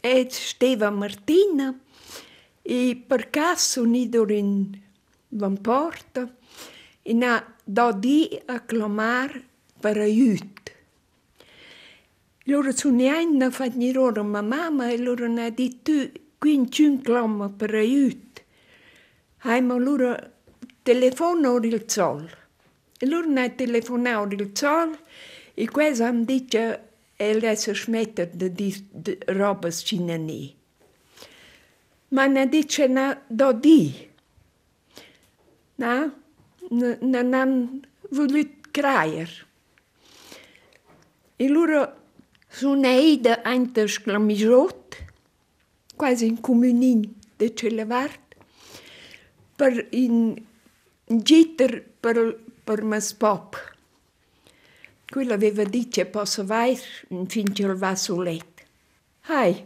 E 0.00 0.26
steva 0.28 0.90
Martina 0.90 1.78
e 2.62 3.02
per 3.06 3.30
caso 3.30 3.84
nidor 3.84 4.30
in 4.30 4.82
van 5.28 5.60
porta 5.60 6.28
e 7.02 7.12
na 7.12 7.42
da 7.64 7.92
di 7.92 8.40
a 8.46 8.60
clamar 8.60 9.42
per 9.80 9.98
aiut. 9.98 10.53
Loro 12.44 12.72
sono 12.72 12.96
neanche 12.96 13.50
fatti 13.50 13.90
loro 13.90 14.22
ma 14.22 14.42
mamma 14.42 14.90
e 14.90 14.98
loro 14.98 15.24
hanno 15.24 15.48
detto 15.48 15.92
quindi 16.36 16.84
un 16.84 17.00
clamma 17.00 17.48
per 17.48 17.74
aiuto. 17.74 18.42
Hanno 19.38 19.78
loro 19.78 20.14
telefonato 20.82 21.66
il 21.66 21.84
sol. 21.86 22.30
E 22.98 23.06
loro 23.06 23.26
hanno 23.28 23.54
telefonato 23.54 24.34
il 24.34 24.50
sol 24.52 24.98
e 25.54 25.70
questo 25.70 26.04
hanno 26.04 26.24
detto 26.24 26.58
e 27.16 27.30
adesso 27.30 27.74
smette 27.74 28.30
di 28.34 28.52
dire 28.52 29.18
roba 29.28 29.70
cinese. 29.70 30.54
Ma 32.08 32.24
hanno 32.24 32.44
detto 32.44 32.86
na, 32.88 33.22
da 33.26 33.52
di. 33.52 34.10
No? 35.76 36.22
Non 36.68 37.32
hanno 37.32 37.80
voluto 38.10 38.68
creare. 38.70 39.46
E 41.36 41.48
loro 41.48 42.02
sono 42.54 42.86
ida 42.86 43.42
ainda 43.42 43.86
sclamisot, 43.86 44.96
quasi 45.96 46.26
in 46.26 46.40
comunin 46.40 47.02
de 47.36 47.52
Celevart, 47.52 48.36
per 49.56 49.88
in, 49.90 50.36
gitter 51.06 51.82
per, 52.00 52.38
per 52.64 52.82
mas 52.82 53.12
pop. 53.12 53.56
Quello 55.10 55.34
aveva 55.34 55.64
detto 55.64 56.04
posso 56.06 56.44
vai 56.44 56.78
finché 57.26 57.62
il 57.62 57.74
va 57.74 57.96
solet. 57.96 58.64
Hai, 59.26 59.64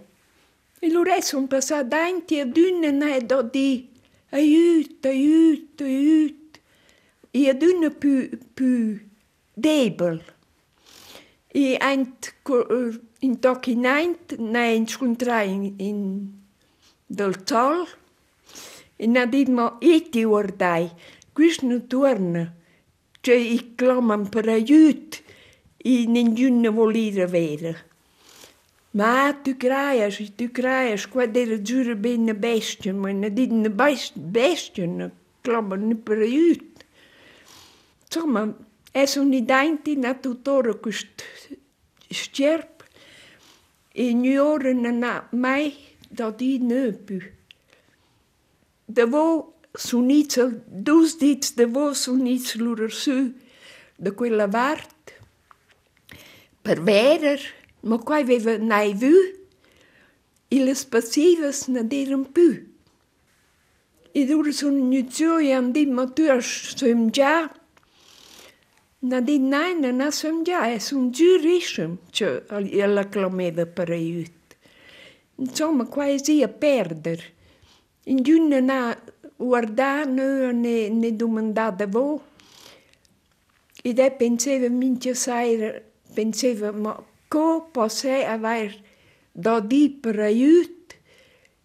e 0.78 0.90
loro 0.90 1.20
sono 1.20 1.46
passati 1.46 1.88
davanti 1.88 2.40
ad 2.40 2.56
una 2.56 3.14
e 3.14 3.20
do 3.20 3.42
di 3.42 3.88
aiuto, 4.30 5.08
aiuto, 5.08 5.84
aiuto. 5.84 6.58
E 7.30 7.48
ad 7.50 7.62
una 7.62 7.90
più, 7.90 8.30
più 8.54 8.98
debole. 9.52 10.36
E 11.52 11.76
ant 11.80 12.34
in 13.20 13.38
toc 13.40 13.66
in 13.66 13.86
ant 13.86 14.38
ne 14.38 14.74
inscontra 14.74 15.42
in, 15.42 15.74
in 15.78 16.00
del 17.06 17.34
sol 17.44 17.86
e 18.96 19.06
n'ha 19.06 19.24
dit 19.26 19.48
ma 19.48 19.78
e 19.80 20.00
ti 20.10 20.24
guardai, 20.24 20.90
quist 21.32 21.62
nu 21.62 21.86
torna, 21.86 22.44
cioè 23.20 23.36
i 23.36 23.74
claman 23.74 24.28
per 24.28 24.48
aiut 24.48 25.22
e 25.76 26.04
nessuno 26.06 26.72
vuol 26.72 26.92
vedere. 27.26 27.86
Maar 28.90 29.42
tu 29.42 29.54
krijgt, 29.56 30.36
tu 30.36 30.48
krijgt, 30.48 31.08
qua 31.08 31.26
deze 31.26 31.60
zure 31.62 31.96
binnen 31.96 32.40
besten, 32.40 33.00
maar 33.00 33.20
dat 33.20 33.38
is 33.38 33.48
de 33.48 33.70
best, 33.70 34.12
besten, 34.16 35.12
klammen 35.40 36.02
per 36.02 36.18
uit. 36.18 36.62
Zeg 38.08 38.24
Es 38.92 39.16
un'identi 39.16 39.96
na 39.96 40.14
tuttora 40.14 40.74
quest 40.74 41.24
stjerp 42.10 42.84
in 43.92 44.22
jaren 44.22 44.98
na 44.98 45.28
mij 45.30 45.74
dat 46.08 46.38
die 46.38 46.60
neupu. 46.60 47.22
De 48.84 49.08
wo 49.08 49.54
su 49.72 50.00
niets 50.00 50.38
dus 50.66 51.18
dit 51.18 51.56
de 51.56 51.68
wo 51.70 51.92
su 51.92 52.16
niets 52.16 52.54
lurer 52.54 52.90
su 52.90 53.34
de 53.96 54.14
quella 54.14 54.48
vart 54.50 55.12
per 56.62 56.82
verer 56.84 57.54
ma 57.80 57.98
quai 57.98 58.24
veva 58.24 58.56
nai 58.56 58.94
vu 58.94 59.14
illes 60.48 60.84
passivas 60.86 61.66
na 61.66 61.82
derem 61.82 62.24
pu. 62.32 62.48
I 64.14 64.24
dur 64.24 64.52
sun 64.52 64.88
nutio 64.88 65.38
jam 65.40 65.72
di 65.72 65.86
matur 65.86 66.42
sum 66.42 67.10
ja 67.12 67.50
nuzio 69.00 69.16
e 69.16 69.16
andi 69.16 69.16
ma 69.16 69.20
tu 69.20 69.20
has 69.20 69.20
già 69.20 69.20
Na 69.20 69.20
dit 69.20 69.40
nein, 69.40 69.96
na 69.96 70.10
som 70.10 70.42
ja, 70.44 70.66
es 70.68 70.90
un 70.90 71.12
giurisce, 71.12 71.98
cioè 72.10 72.42
ella 72.72 73.08
clameva 73.08 73.64
per 73.64 73.90
aiuto. 73.90 74.56
Insomma, 75.36 75.84
quasi 75.84 76.42
a 76.42 76.48
perdere. 76.48 77.22
In 78.06 78.22
giunna 78.24 78.58
na 78.58 79.00
guardare 79.36 80.52
ne, 80.52 80.88
ne 80.88 81.14
domandava 81.14 81.86
vo. 81.86 82.22
E 83.84 83.94
lei 83.94 84.10
pensava, 84.10 84.68
minchia 84.68 85.14
sai, 85.14 85.80
pensava, 86.12 86.72
ma 86.72 87.00
co 87.28 87.68
posso 87.70 88.08
avere 88.08 88.82
da 89.30 89.60
di 89.60 89.90
per 89.90 90.18
aiuto? 90.18 90.96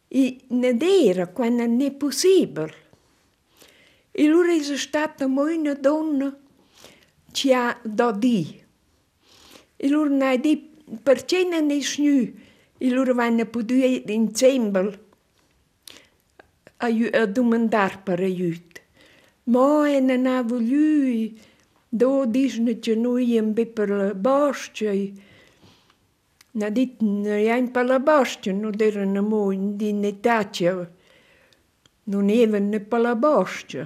E 0.08 0.38
non 0.50 0.78
era, 0.80 1.26
quando 1.26 1.66
non 1.66 1.82
è 1.82 1.92
possibile. 1.92 2.76
E 4.12 4.28
allora 4.28 4.54
è 4.54 4.62
stata 4.78 5.26
una 5.26 5.74
donna 5.74 6.38
që 7.36 7.50
ja 7.50 7.64
do 7.84 8.12
di. 8.24 8.40
I 9.84 9.90
lurë 9.92 10.20
në 10.20 10.32
di 10.44 10.54
për 11.06 11.24
qenë 11.30 11.62
në 11.68 11.80
shny, 11.90 12.18
i 12.86 12.92
lurë 12.94 13.16
va 13.20 13.30
në 13.32 13.48
pëduje 13.54 13.90
në 14.10 14.36
cembël, 14.40 14.94
a 16.84 16.90
ju 16.92 17.10
e 17.10 17.26
du 17.32 17.44
më 17.48 17.58
ndarë 17.66 18.04
për 18.06 18.24
e 18.28 18.32
jytë. 18.40 18.82
Ma 19.54 19.68
e 19.92 20.00
në 20.04 20.18
në 20.24 20.36
vëlluj, 20.50 21.18
do 22.02 22.12
dish 22.34 22.60
në 22.66 22.80
qënuj 22.84 23.28
e 23.38 23.44
mbi 23.48 23.66
për 23.78 23.94
bashkëj, 24.26 25.02
në 26.60 26.70
ditë 26.78 27.12
në 27.26 27.40
janë 27.48 27.74
për 27.76 27.90
la 27.90 28.00
bashkë, 28.08 28.54
në 28.60 28.72
dherë 28.80 29.10
në 29.14 29.24
mojë, 29.30 29.60
në 29.64 29.74
dinë 29.82 30.04
në 30.04 30.14
taqë, 30.26 30.74
në 32.14 32.24
nevën 32.30 32.72
në 32.74 32.82
për 32.90 33.06
la 33.06 33.14
bashkë. 33.26 33.86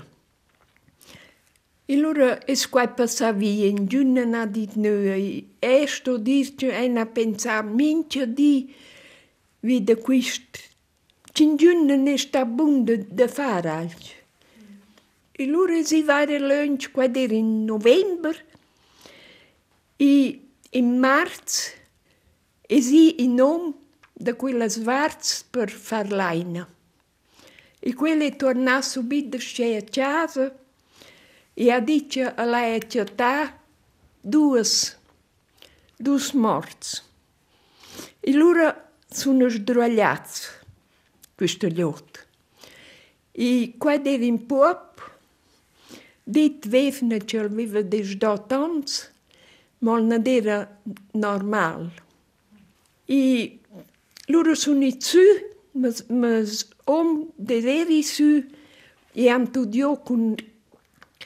Allora 1.89 2.37
qua 2.69 2.87
passava 2.89 3.37
via 3.37 3.67
in 3.67 3.87
giugno 3.87 4.25
na 4.25 4.45
dit 4.45 4.75
noi 4.75 5.55
e 5.57 5.87
sto 5.87 6.17
dirci 6.17 6.67
e 6.67 6.87
na 6.89 7.05
pensare 7.05 7.65
minchia 7.65 8.25
di 8.25 8.73
vide 9.61 9.95
questo 9.95 10.59
in 11.43 11.55
giugno 11.55 11.95
ne 11.95 12.17
sta 12.17 12.45
buono 12.45 12.83
da 12.83 13.27
fare 13.27 13.69
altro. 13.69 14.15
E 15.31 15.43
allora 15.43 15.81
si 15.83 16.01
va 16.01 16.19
a 16.19 16.37
lunch 16.37 16.91
qua 16.91 17.05
era 17.05 17.33
in 17.33 17.63
novembre 17.63 18.45
e 19.95 20.41
in 20.71 20.97
marzo 20.97 21.71
e 22.61 22.81
si 22.81 23.23
in 23.23 23.35
nome 23.35 23.73
da 24.11 24.33
quella 24.33 24.67
svarz 24.67 25.45
per 25.49 25.69
far 25.69 26.11
l'aina. 26.11 26.67
E 27.79 27.93
quella 27.93 28.25
è 28.25 28.35
tornata 28.35 28.81
subito 28.81 29.37
a 29.37 29.81
casa 29.83 30.66
e 31.59 31.71
ha 31.71 31.79
detto 31.79 32.33
alla 32.35 32.77
città 32.87 33.59
due, 34.21 34.61
due 35.95 36.19
morti. 36.33 36.99
E 38.19 38.31
loro 38.31 38.89
sono 39.09 39.49
sdrogliati, 39.49 40.39
questo 41.33 41.65
liotto. 41.67 42.19
E 43.31 43.73
quando 43.75 44.07
era 44.07 44.23
in 44.23 44.45
pop, 44.45 45.17
dit 46.23 46.67
vevne 46.67 47.25
che 47.25 47.39
aveva 47.39 47.81
18 47.81 48.53
anni, 48.53 48.83
ma 49.79 49.99
non 49.99 50.21
era 50.27 50.79
normale. 51.13 51.91
E 53.05 53.59
loro 54.27 54.53
sono 54.53 54.87
su, 54.99 55.17
ma, 55.71 56.43
om 56.83 57.31
de 57.35 57.61
veri 57.61 58.03
su, 58.03 58.45
e 59.11 59.27
hanno 59.27 59.45
studiato 59.47 60.01
con, 60.01 60.35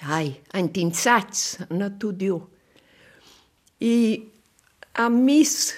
hai, 0.02 0.42
hanno 0.52 0.70
insatz, 0.74 1.66
hanno 1.70 1.92
studiato. 1.96 2.50
E 3.78 4.32
hanno 4.94 5.22
messo 5.22 5.74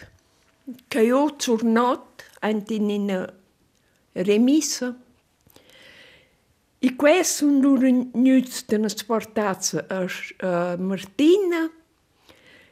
che 0.88 1.01
io 1.01 1.36
tornato, 1.36 2.24
hanno 2.39 2.63
in 2.68 3.34
remissa, 4.13 4.98
E 6.86 6.98
questi 6.98 7.46
sono 7.46 7.62
loro 7.62 7.88
nuts 8.12 8.65
della 8.65 8.89
sportazza 8.89 9.86
a, 9.88 10.06
a 10.39 10.75
Martina 10.75 11.72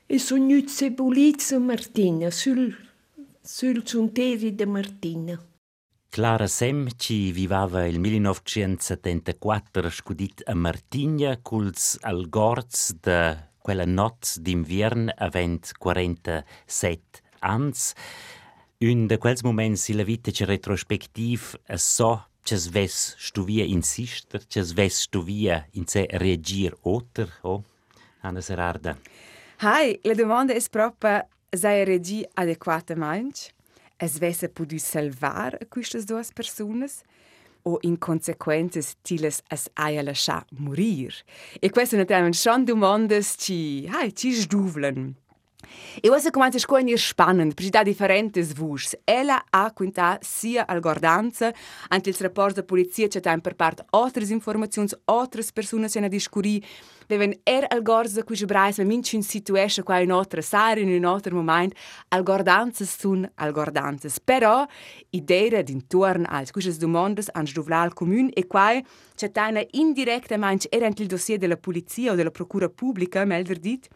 e 0.05 0.19
sono 0.19 0.47
nuts 0.47 0.81
e 0.81 0.91
bulizza 0.91 1.57
Martina, 1.59 2.29
sul, 2.29 2.75
sul 3.41 3.81
ciunteri 3.85 4.53
di 4.53 4.65
Martina. 4.65 5.41
Clara 6.11 6.47
Sem 6.47 6.89
ci 6.97 7.31
vivava 7.31 7.85
il 7.85 7.97
1974 7.97 9.89
scudit 9.89 10.41
a 10.45 10.53
Martigna 10.53 11.37
culs 11.37 11.97
algorz 12.01 12.97
de 12.99 13.37
quella 13.63 13.85
noz 13.85 14.35
d'inviern 14.35 15.07
avent 15.15 15.71
47 15.79 17.21
ans. 17.39 17.93
Un 18.81 19.07
de 19.07 19.17
quels 19.17 19.41
moments 19.43 19.87
in 19.87 19.95
la 19.95 20.03
vita 20.03 20.31
ci 20.31 20.43
retrospectiv 20.43 21.55
a 21.67 21.77
so 21.77 22.27
Čas 22.43 22.67
ves 22.67 23.15
stuvia 23.17 23.63
insister, 23.63 24.43
čas 24.47 24.73
ves 24.73 25.07
stuvia 25.07 25.65
in 25.79 25.87
se 25.87 26.07
reagir 26.11 26.75
oter, 26.81 27.31
oh, 27.43 27.63
Anna 28.19 28.41
Serarda. 28.41 28.97
Hai, 29.59 29.97
la 30.03 30.13
domanda 30.13 30.51
è 30.51 30.59
proprio 30.69 31.25
se 31.49 31.83
reagi 31.85 32.27
adequatamente, 32.33 33.53
es 34.01 34.15
avesse 34.15 34.47
podido 34.47 34.81
salvar 34.81 35.59
estas 35.77 36.05
duas 36.05 36.31
pessoas 36.31 37.03
ou, 37.63 37.79
in 37.83 37.95
consequência, 37.95 38.81
tilas 39.03 39.43
as 39.49 39.69
aia 39.75 40.03
deixar 40.03 40.45
morrer. 40.51 41.13
E 41.61 41.69
queste 41.69 41.95
naturalmente 41.95 42.37
são 42.37 42.63
demandas 42.63 43.35
que, 43.35 43.87
ai, 43.93 44.11
que 44.11 44.29
esduvlam. 44.29 45.15
E 46.01 46.07
questa 46.07 46.29
comincia 46.29 46.57
a 46.57 46.77
essere 46.77 46.97
spannend, 46.97 47.53
perché 47.53 47.77
ha 47.77 47.83
differenti 47.83 48.41
voci. 48.55 48.97
Ella 49.03 49.43
ha 49.49 49.71
quinta 49.73 50.17
sia 50.21 50.65
al 50.65 50.79
guardanza, 50.79 51.53
anche 51.89 52.09
il 52.09 52.15
rapporto 52.19 52.55
della 52.55 52.65
polizia 52.65 53.07
c'è 53.07 53.39
per 53.39 53.55
parte 53.55 53.85
informazioni, 54.29 54.89
altre 55.05 55.43
persone 55.53 55.87
che 55.87 55.97
hanno 55.97 56.07
discusso, 56.07 56.59
Deven 57.11 57.33
er 57.43 57.65
al 57.67 57.81
gorza 57.81 58.23
cu 58.23 58.33
jebrais 58.33 58.77
ma 58.77 58.85
minci 58.85 59.17
in 59.17 59.23
situazione 59.23 59.83
qua 59.83 59.99
in 59.99 60.11
altra 60.11 60.41
sara 60.41 60.79
in 60.79 60.93
un 60.93 61.03
altro 61.03 61.35
momento 61.35 61.75
al 62.07 62.23
gordanzas 62.23 62.95
sun 62.97 63.29
al 63.35 63.51
gordanzas 63.51 64.21
però 64.21 64.65
idea 65.09 65.61
d'intorno 65.61 66.25
als 66.29 66.51
queste 66.51 66.77
domande 66.77 67.21
an 67.33 67.45
sduvla 67.45 67.81
al 67.81 67.93
comune 67.93 68.31
e 68.31 68.47
qua 68.47 68.79
c'è 69.13 69.29
una 69.35 69.61
indirecta 69.71 70.37
manch 70.37 70.67
era 70.69 70.87
il 70.87 71.07
dossier 71.07 71.37
della 71.37 71.57
polizia 71.57 72.13
o 72.13 72.15
della 72.15 72.31
procura 72.31 72.69
pubblica 72.69 73.25
melder 73.25 73.59
dit 73.59 73.89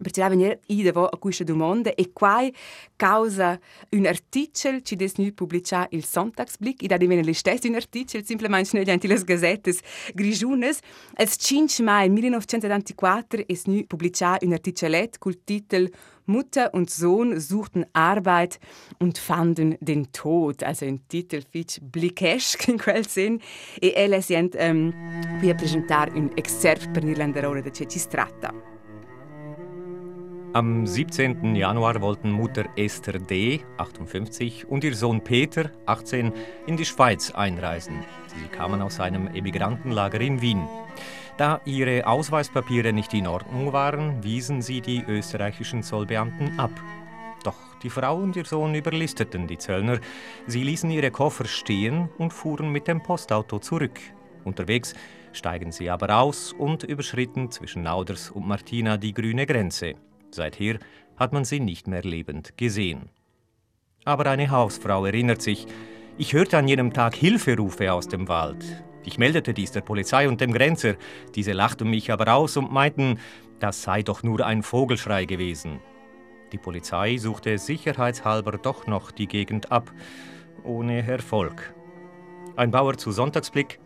perché 0.00 0.28
venire 0.28 0.60
i 0.66 0.82
devo 0.82 1.06
a 1.06 1.18
questa 1.18 1.44
domanda 1.44 1.94
e 1.94 2.10
qua 2.12 2.48
causa 2.96 3.58
un 3.90 4.06
articolo 4.06 4.80
ci 4.82 4.96
des 4.96 5.14
nu 5.16 5.32
pubblica 5.32 5.86
il 5.90 6.04
Sonntagsblick 6.04 6.82
i 6.82 6.86
da 6.86 6.96
divenne 6.96 7.22
le 7.22 7.34
stesse 7.34 7.68
un 7.68 7.74
articolo 7.74 8.22
semplicemente 8.24 8.76
noi 8.76 8.90
anti 8.90 9.06
le 9.06 9.22
gazettes 9.22 9.80
grigiunes 10.14 10.78
als 11.14 11.36
5 11.38 11.84
mai 11.84 12.08
1974 12.08 13.44
es 13.46 13.64
nu 13.66 13.84
pubblica 13.86 14.36
un 14.42 14.52
articolet 14.52 15.18
col 15.18 15.42
titolo 15.44 15.88
Mutter 16.26 16.72
und 16.72 16.90
Sohn 16.90 17.38
suchten 17.38 17.84
Arbeit 17.92 18.58
und 18.98 19.18
fanden 19.18 19.76
den 19.80 20.10
Tod. 20.12 20.62
Also 20.62 20.86
ein 20.86 21.06
Titel 21.08 21.42
fitch 21.42 21.78
blickesk 21.82 22.68
in 22.68 22.78
quel 22.78 23.06
Sinn. 23.06 23.40
E 23.80 23.92
ella 23.94 24.20
sent 24.20 24.54
um, 24.54 24.92
qui 25.40 25.50
a 25.50 25.54
presentare 25.54 26.12
un 26.14 26.30
excerpt 26.34 26.92
per 26.92 27.04
l'Irlanderone 27.04 27.62
da 27.62 27.70
Ceci 27.70 27.98
Stratta. 27.98 28.73
Am 30.54 30.86
17. 30.86 31.56
Januar 31.56 32.00
wollten 32.00 32.30
Mutter 32.30 32.66
Esther 32.76 33.18
D., 33.18 33.64
58, 33.76 34.68
und 34.68 34.84
ihr 34.84 34.94
Sohn 34.94 35.20
Peter, 35.20 35.72
18, 35.86 36.32
in 36.68 36.76
die 36.76 36.84
Schweiz 36.84 37.32
einreisen. 37.32 38.04
Sie 38.28 38.46
kamen 38.56 38.80
aus 38.80 39.00
einem 39.00 39.26
Emigrantenlager 39.26 40.20
in 40.20 40.40
Wien. 40.40 40.68
Da 41.38 41.60
ihre 41.64 42.06
Ausweispapiere 42.06 42.92
nicht 42.92 43.12
in 43.14 43.26
Ordnung 43.26 43.72
waren, 43.72 44.22
wiesen 44.22 44.62
sie 44.62 44.80
die 44.80 45.02
österreichischen 45.02 45.82
Zollbeamten 45.82 46.56
ab. 46.56 46.70
Doch 47.42 47.58
die 47.82 47.90
Frau 47.90 48.18
und 48.18 48.36
ihr 48.36 48.44
Sohn 48.44 48.76
überlisteten 48.76 49.48
die 49.48 49.58
Zöllner. 49.58 49.98
Sie 50.46 50.62
ließen 50.62 50.88
ihre 50.88 51.10
Koffer 51.10 51.46
stehen 51.46 52.10
und 52.16 52.32
fuhren 52.32 52.70
mit 52.70 52.86
dem 52.86 53.02
Postauto 53.02 53.58
zurück. 53.58 53.98
Unterwegs 54.44 54.94
steigen 55.32 55.72
sie 55.72 55.90
aber 55.90 56.16
aus 56.16 56.52
und 56.52 56.84
überschritten 56.84 57.50
zwischen 57.50 57.82
Nauders 57.82 58.30
und 58.30 58.46
Martina 58.46 58.98
die 58.98 59.14
grüne 59.14 59.46
Grenze. 59.46 59.96
Seither 60.34 60.78
hat 61.16 61.32
man 61.32 61.44
sie 61.44 61.60
nicht 61.60 61.86
mehr 61.86 62.02
lebend 62.02 62.58
gesehen. 62.58 63.08
Aber 64.04 64.26
eine 64.26 64.50
Hausfrau 64.50 65.06
erinnert 65.06 65.40
sich, 65.40 65.66
ich 66.18 66.32
hörte 66.32 66.58
an 66.58 66.68
jenem 66.68 66.92
Tag 66.92 67.14
Hilferufe 67.14 67.92
aus 67.92 68.08
dem 68.08 68.28
Wald. 68.28 68.64
Ich 69.04 69.18
meldete 69.18 69.54
dies 69.54 69.72
der 69.72 69.80
Polizei 69.80 70.28
und 70.28 70.40
dem 70.40 70.52
Grenzer. 70.52 70.94
Diese 71.34 71.52
lachten 71.52 71.88
mich 71.88 72.10
aber 72.10 72.34
aus 72.34 72.56
und 72.56 72.72
meinten, 72.72 73.18
das 73.60 73.82
sei 73.82 74.02
doch 74.02 74.22
nur 74.22 74.44
ein 74.44 74.62
Vogelschrei 74.62 75.24
gewesen. 75.24 75.80
Die 76.52 76.58
Polizei 76.58 77.16
suchte 77.16 77.58
sicherheitshalber 77.58 78.52
doch 78.52 78.86
noch 78.86 79.10
die 79.10 79.26
Gegend 79.26 79.72
ab, 79.72 79.92
ohne 80.62 81.06
Erfolg. 81.06 81.74
Ein 82.56 82.70
Bauer 82.70 82.96
zu 82.96 83.10
Sonntagsblick, 83.10 83.80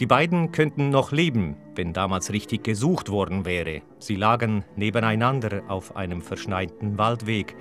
die 0.00 0.06
beiden 0.06 0.50
könnten 0.50 0.90
noch 0.90 1.12
leben, 1.12 1.56
wenn 1.76 1.92
damals 1.92 2.32
richtig 2.32 2.64
gesucht 2.64 3.10
worden 3.10 3.44
wäre. 3.44 3.82
Sie 3.98 4.16
lagen 4.16 4.64
nebeneinander 4.76 5.62
auf 5.68 5.96
einem 5.96 6.20
verschneiten 6.20 6.98
Waldweg. 6.98 7.54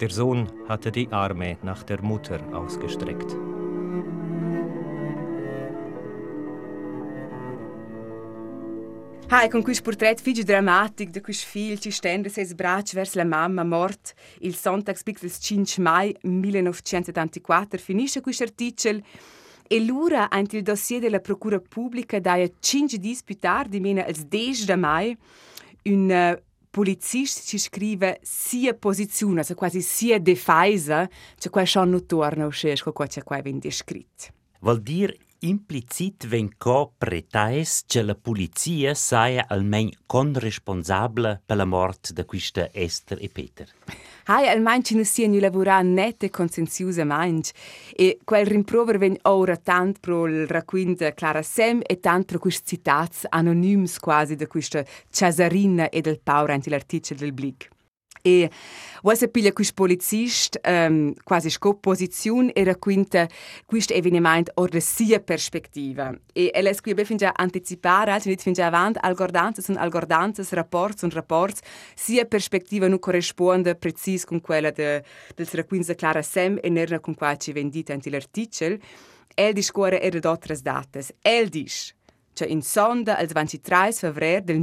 Der 0.00 0.10
Sohn 0.10 0.48
hatte 0.68 0.92
die 0.92 1.10
Arme 1.10 1.58
nach 1.62 1.82
der 1.82 2.02
Mutter 2.02 2.40
ausgestreckt. 2.52 3.36
Hai, 9.28 9.48
con 9.48 9.62
questo 9.62 9.84
portretto 9.84 10.22
figlio 10.22 10.44
drammatico 10.44 11.10
di 11.10 11.20
questo 11.22 11.46
figlio 11.48 11.78
ci 11.78 11.90
stende 11.90 12.28
ses 12.28 12.52
braccia 12.52 12.96
verso 12.96 13.16
la 13.16 13.24
mamma 13.24 13.64
morta 13.64 14.12
il 14.40 14.54
Sonntagspic 14.54 15.20
del 15.20 15.32
5 15.32 15.82
mai 15.82 16.14
1974 16.20 17.78
finisce 17.78 18.20
questo 18.20 18.42
articolo 18.42 19.00
E 19.66 19.80
l'ura 19.80 20.28
ant 20.30 20.52
il 20.52 20.62
dossier 20.62 21.00
della 21.00 21.20
Procura 21.20 21.58
Pubblica 21.60 22.20
daia 22.20 22.48
cinque 22.60 22.98
dis 22.98 23.22
più 23.22 23.38
tardi, 23.38 23.80
mena 23.80 24.06
il 24.06 24.26
10 24.26 24.64
de 24.66 24.76
mai, 24.76 25.16
un 25.84 26.40
polizista 26.70 27.42
ci 27.42 27.58
scrive 27.58 28.18
sia 28.22 28.74
posizione, 28.74 29.44
cioè 29.44 29.54
quasi 29.54 29.82
sia 29.82 30.18
difesa, 30.18 31.08
cioè 31.36 31.52
qua 31.52 31.64
schon 31.64 31.90
non 31.90 32.06
torna 32.06 32.46
uscire, 32.46 32.76
qua 32.92 33.06
c'è 33.06 33.22
qua 33.22 33.40
ben 33.42 33.58
descritto. 33.58 34.32
Vuol 34.60 34.80
dire 34.80 35.16
implicit 35.44 36.26
ven 36.26 36.56
co 36.56 36.92
pretais 36.96 37.82
che 37.86 38.02
la 38.02 38.14
polizia 38.14 38.94
saia 38.94 39.46
almeno 39.48 39.90
conresponsabile 40.06 41.42
per 41.44 41.56
la 41.56 41.64
morte 41.64 42.12
di 42.12 42.24
questa 42.24 42.68
Esther 42.72 43.18
e 43.20 43.28
Peter. 43.28 43.68
Hai 44.26 44.48
almeno 44.48 44.82
ci 44.82 44.94
non 44.94 45.04
sia 45.04 45.26
ni 45.26 45.40
lavorare 45.40 45.82
nette 45.82 46.30
consenziosamente 46.30 47.52
e 47.94 48.18
quel 48.22 48.46
rimprover 48.46 48.98
ven 48.98 49.16
ora 49.22 49.56
tant 49.56 49.98
pro 49.98 50.26
il 50.26 50.46
racconto 50.46 51.10
Clara 51.12 51.42
Sem 51.42 51.80
e 51.84 51.98
tant 51.98 52.24
pro 52.24 52.38
questi 52.38 52.76
citati 52.76 53.26
anonimi 53.28 53.88
quasi 53.98 54.36
di 54.36 54.46
questa 54.46 54.84
Cesarina 55.10 55.88
e 55.88 56.00
del 56.00 56.20
Paura 56.20 56.56
l'articolo 56.64 57.18
del 57.18 57.32
Blick. 57.32 57.68
E 58.24 58.50
Você 59.02 59.26
piglia 59.26 59.52
quis 59.52 59.72
policist 59.72 60.60
um, 60.64 61.12
quasi 61.24 61.50
sco 61.50 61.74
posizione 61.74 62.52
e 62.52 62.62
racconta 62.62 63.28
questo 63.66 63.92
avvenimento 63.94 64.52
or 64.54 64.68
da 64.68 64.78
sia 64.78 65.18
perspectiva. 65.18 66.16
E 66.32 66.52
ella 66.54 66.72
scrive 66.72 67.04
fin 67.04 67.16
già 67.16 67.32
anticipare, 67.34 68.12
also 68.12 68.28
nicht 68.28 68.42
fin 68.42 68.52
già 68.52 68.66
avanti, 68.66 69.00
algordanzas 69.02 69.66
und 69.66 69.76
algordanzas, 69.76 70.52
rapports 70.52 71.02
und 71.02 71.14
rapports, 71.14 71.62
sia 71.96 72.24
perspectiva 72.24 72.86
non 72.86 73.00
corrisponde 73.00 73.74
precis 73.74 74.24
con 74.24 74.40
quella 74.40 74.70
de, 74.70 75.02
del 75.34 75.48
racconto 75.50 75.92
Clara 75.96 76.22
Sem 76.22 76.60
e 76.62 76.68
nerna 76.70 77.00
con 77.00 77.16
qua 77.16 77.36
ci 77.36 77.50
vendita 77.50 77.92
anti 77.92 78.08
l'articolo. 78.08 78.78
El 79.34 79.52
discorre 79.52 80.00
era 80.00 80.20
d'altre 80.20 80.56
dates. 80.62 81.12
El 81.22 81.48
dice, 81.48 81.96
cioè 82.34 82.46
in 82.46 82.62
sonda 82.62 83.16
al 83.16 83.26
23 83.26 83.90
febbraio 83.90 84.42
del 84.42 84.60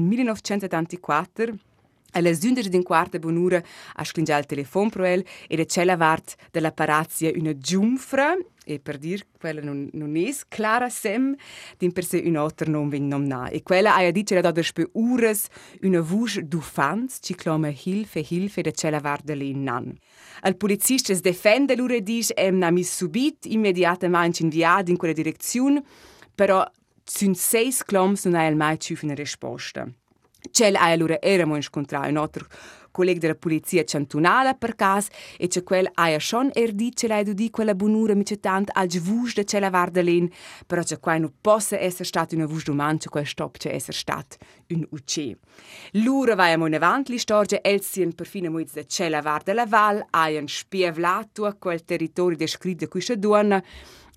1974 2.10 2.14
Alle 2.14 2.34
zündere 2.34 2.70
din 2.70 2.84
quarta 2.84 3.20
bonura 3.20 3.62
ha 3.96 4.04
sclingià 4.04 4.38
il 4.38 4.46
telefono 4.46 4.90
pro 4.90 5.06
el 5.06 5.26
e 5.48 5.56
de 5.56 5.66
cella 5.66 5.96
vart 5.96 6.36
della 6.52 6.72
parazia 6.72 7.32
una 7.36 7.56
giumfra 7.58 8.36
e 8.66 8.80
per 8.80 8.98
dir 8.98 9.26
quella 9.40 9.62
non, 9.62 9.90
non 9.94 10.16
è 10.16 10.30
clara 10.48 10.90
sem 10.90 11.36
din 11.78 11.92
per 11.92 12.04
se 12.04 12.22
un 12.26 12.36
altro 12.36 12.70
non 12.70 12.90
vin 12.90 13.08
nomna 13.08 13.50
e 13.50 13.62
quella 13.62 13.96
ha 13.96 14.12
dice 14.12 14.42
da 14.42 14.52
da 14.52 14.64
spe 14.64 14.90
ures 14.94 15.48
una 15.82 16.02
voce 16.02 16.48
d'uffans 16.48 17.20
ci 17.22 17.36
clama 17.36 17.70
hilfe 17.70 18.26
hilfe 18.28 18.62
de 18.62 18.72
cella 18.72 19.00
vart 19.00 19.24
de 19.24 19.36
nan. 19.54 19.98
Al 20.42 20.56
polizista 20.56 21.12
es 21.12 21.22
defende 21.22 21.76
lure 21.76 22.02
dis 22.02 22.32
em 22.36 22.58
na 22.58 22.72
mis 22.72 22.96
subit 22.96 23.46
immediatamente 23.46 24.42
inviat 24.42 24.90
in 24.90 24.98
quella 24.98 25.14
direzione 25.14 25.84
però 26.36 26.66
sun 27.04 27.36
seis 27.36 27.84
cloms 27.84 28.26
non 28.26 28.36
ha 28.36 28.50
mai 28.56 28.80
ciù 28.80 28.96
una 29.02 29.14
risposta. 29.14 29.88
C'è 30.52 30.72
allora 30.74 31.22
eramo 31.22 31.56
incontrare 31.56 32.10
un 32.10 32.18
altro 32.18 32.46
collega 32.92 33.20
della 33.20 33.36
polizia 33.36 33.84
cantonale 33.84 34.56
per 34.56 34.76
caso 34.76 35.10
e 35.38 35.48
c'è 35.48 35.64
quel 35.64 35.90
aia 35.94 36.20
schon 36.20 36.50
er 36.54 36.74
dit 36.74 36.96
c'è 36.96 37.08
lei 37.08 37.34
di 37.34 37.50
quella 37.50 37.76
bonura 37.76 38.16
mi 38.16 38.24
c'è 38.24 38.40
tant 38.40 38.70
al 38.74 38.88
vus 39.00 39.36
de 39.36 39.44
c'è 39.44 39.60
la 39.60 39.70
vardalin 39.70 40.30
però 40.66 40.82
c'è 40.82 41.00
qua 41.00 41.18
non 41.18 41.34
possa 41.40 41.78
essere 41.80 42.06
stato 42.06 42.36
una 42.36 42.46
vus 42.46 42.64
domani 42.64 42.98
c'è 42.98 43.10
quel 43.10 43.26
stop 43.26 43.58
c'è 43.58 43.74
essere 43.74 43.98
stato 43.98 44.38
un 44.70 44.86
ucce 44.92 45.38
l'ura 45.92 46.36
vai 46.36 46.54
in 46.54 46.76
avanti 46.76 47.12
li 47.12 47.20
storge 47.20 47.62
elsien 47.62 48.14
perfino 48.14 48.50
moiz 48.50 48.74
de 48.74 48.86
c'è 48.86 49.08
la 49.10 49.22
vardala 49.22 49.66
val 49.66 50.06
aia 50.10 50.42
spievlato 50.46 51.46
a 51.46 51.54
quel 51.54 51.84
territorio 51.84 52.38
descritto 52.38 52.88
qui 52.88 53.00
c'è 53.02 53.16
donna 53.16 53.64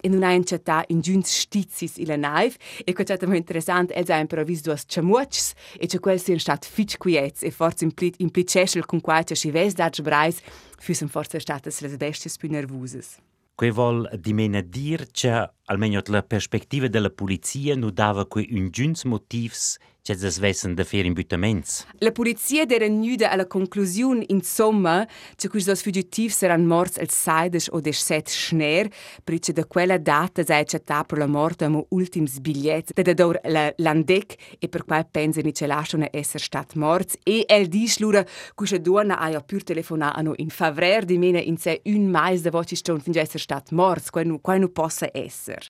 e 0.03 0.09
non 0.09 0.23
hai 0.25 0.45
città 0.45 0.85
in 0.88 1.01
giuns 1.01 1.31
stizis 1.31 1.97
ila 1.97 2.17
naiv 2.17 2.57
e 2.85 2.93
che 2.93 3.05
è 3.05 3.37
interessant 3.37 3.91
els 3.93 4.11
ein 4.11 4.27
però 4.27 4.43
vis 4.45 4.61
duas 4.61 4.85
chamuots 4.85 5.55
e 5.79 5.87
che 5.87 5.99
quel 6.01 6.19
sin 6.19 6.38
stat 6.38 6.67
fitch 6.67 6.99
quiets 6.99 7.43
e 7.43 7.51
forse 7.51 7.85
implit 7.85 8.17
implicesel 8.19 8.85
con 8.85 9.01
quai 9.01 9.25
che 9.25 9.37
si 9.37 9.51
ves 9.51 9.75
dat 9.75 10.03
brais 10.03 10.41
füssen 10.79 11.09
forse 11.09 11.38
statas 11.38 11.81
les 11.81 11.97
bestes 11.97 12.37
più 12.37 12.51
nervoses. 12.51 13.19
Que 13.55 13.71
vol 13.71 14.09
di 14.19 14.33
mena 14.33 14.61
dir 14.61 15.07
che 15.12 15.31
almeno 15.67 16.01
la 16.07 16.23
perspectiva 16.23 16.88
della 16.88 17.11
polizia 17.11 17.77
nu 17.77 17.91
dava 17.91 18.27
que 18.27 18.47
un 18.51 18.71
giuns 18.71 19.05
motivs 19.05 19.79
c'è 20.03 20.17
das 20.17 20.38
vessen 20.41 20.75
da 20.75 20.83
fer 20.83 21.05
imbutaments. 21.05 21.87
La 22.01 22.11
polizia 22.11 22.65
era 22.67 22.88
nuda 22.88 23.31
alla 23.31 23.47
conclusione, 23.47 24.25
insomma, 24.29 25.07
che 25.37 25.49
questi 25.49 25.77
fugitivs 25.77 26.38
saranno 26.38 26.67
morti 26.67 27.01
il 27.01 27.09
16 27.09 27.71
o 27.71 27.79
il 27.79 27.95
7 27.95 28.29
schner, 28.29 28.88
perché 29.23 29.53
da 29.53 29.65
quella 29.65 29.99
data 29.99 30.43
si 30.43 30.51
è 30.51 30.57
accettato 30.57 31.07
per 31.07 31.19
la 31.19 31.29
morte 31.29 31.67
un 31.67 31.85
ultimi 31.91 32.29
biglietti 32.41 33.01
da 33.01 33.15
dor 33.15 33.38
l'andec 33.77 34.35
e 34.59 34.69
per 34.69 34.85
cui 34.85 35.07
pensano 35.09 35.51
che 35.53 35.67
lasciano 35.67 36.09
essere 36.11 36.43
stati 36.43 36.79
morti. 36.79 37.19
E 37.23 37.45
el 37.47 37.69
dice 37.69 38.03
loro 38.03 38.25
che 38.25 38.31
questa 38.57 38.79
donna 38.79 39.19
ha 39.19 39.41
più 39.41 39.61
telefonato 39.61 40.33
in 40.37 40.49
favore 40.49 41.05
di 41.05 41.17
me 41.17 41.38
in 41.38 41.57
sé 41.59 41.81
un 41.85 42.07
mese 42.07 42.43
da 42.43 42.51
voce 42.51 42.75
stonde 42.75 43.03
finché 43.05 43.21
essere 43.21 43.38
stati 43.38 43.73
morti, 43.73 44.11
quello 44.11 44.41
non 44.45 44.73
possa 44.73 45.09
essere. 45.12 45.61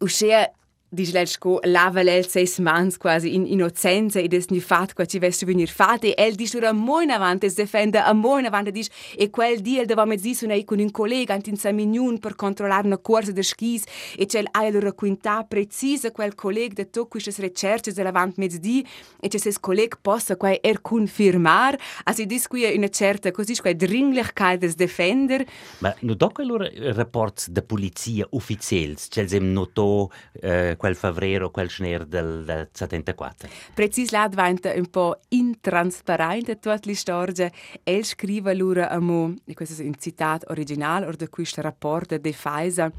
Uscea 0.00 0.50
Dice 0.88 1.12
lei 1.12 1.26
che 1.26 1.58
lava 1.68 2.00
lei 2.02 2.22
sei 2.22 2.48
mans 2.58 2.96
quasi 2.96 3.34
in 3.34 3.44
innocenza 3.44 4.20
e 4.20 4.28
des 4.28 4.46
nu 4.50 4.60
fat 4.60 4.92
qua 4.94 5.04
ci 5.04 5.18
veste 5.18 5.44
venir 5.44 5.68
fat 5.68 6.04
e 6.04 6.14
el 6.16 6.36
dice 6.36 6.58
ora 6.58 6.72
mo 6.72 7.00
in 7.00 7.10
avanti 7.10 7.46
es 7.46 7.54
defende 7.54 7.98
a 7.98 8.12
mo 8.12 8.38
in 8.38 8.46
avanti 8.46 8.70
dice 8.70 8.90
e 9.16 9.28
quel 9.28 9.60
dia 9.60 9.80
el 9.80 9.86
dava 9.86 10.04
mezzi 10.04 10.32
su 10.32 10.46
nei 10.46 10.64
con 10.64 10.78
un 10.78 10.92
collega 10.92 11.34
ant 11.34 11.48
in 11.48 11.56
saminiun 11.56 12.20
per 12.20 12.36
controllare 12.36 12.86
una 12.86 12.98
corsa 12.98 13.32
de 13.32 13.42
skis 13.42 13.82
e 14.16 14.26
c'è 14.26 14.44
hai 14.52 14.68
allora 14.68 14.92
quinta 14.92 15.42
precisa 15.42 16.12
quel 16.12 16.36
collega 16.36 16.74
de 16.74 16.88
to 16.88 17.06
queste 17.06 17.42
ricerche 17.42 17.92
de 17.92 18.02
lavant 18.04 18.36
mezzi 18.36 18.86
e 19.20 19.26
c'è 19.26 19.38
ses 19.38 19.58
collega 19.58 19.98
possa 20.00 20.36
qua 20.36 20.56
er 20.60 20.80
confermar 20.82 21.76
as 22.04 22.18
i 22.18 22.26
dis 22.26 22.46
qui 22.46 22.62
una 22.76 22.90
certa 22.90 23.32
così 23.32 23.56
qua 23.56 23.72
dringlichkeit 23.72 24.60
des 24.60 24.76
defender. 24.76 25.44
Ma 25.78 25.92
no 26.02 26.14
doc 26.14 26.38
allora 26.38 26.70
rapports 26.94 27.50
de 27.50 27.62
polizia 27.62 28.24
ufficiels 28.30 29.08
c'è 29.08 29.26
sem 29.26 29.50
noto 29.50 30.12
eh, 30.40 30.75
quel 30.76 30.94
favrero, 30.94 31.50
quel 31.50 31.68
schner 31.68 32.04
del, 32.04 32.44
del 32.44 32.68
74. 32.72 33.48
Precis 33.74 34.10
là 34.10 34.28
diventa 34.28 34.72
un 34.74 34.90
po' 34.90 35.20
intransparente 35.28 36.58
tutta 36.58 36.78
la 36.82 36.94
storia. 36.94 37.50
El 37.82 38.04
scrive 38.04 38.54
loro 38.54 38.86
a 38.86 38.98
mo, 38.98 39.34
e 39.44 39.54
questo 39.54 39.82
è 39.82 39.86
un 39.86 39.94
Zitat 39.98 40.44
original 40.48 41.02
oder 41.02 41.16
da 41.16 41.28
questo 41.28 41.60
rapporto 41.60 42.18
de 42.18 42.30
Pfizer, 42.30 42.92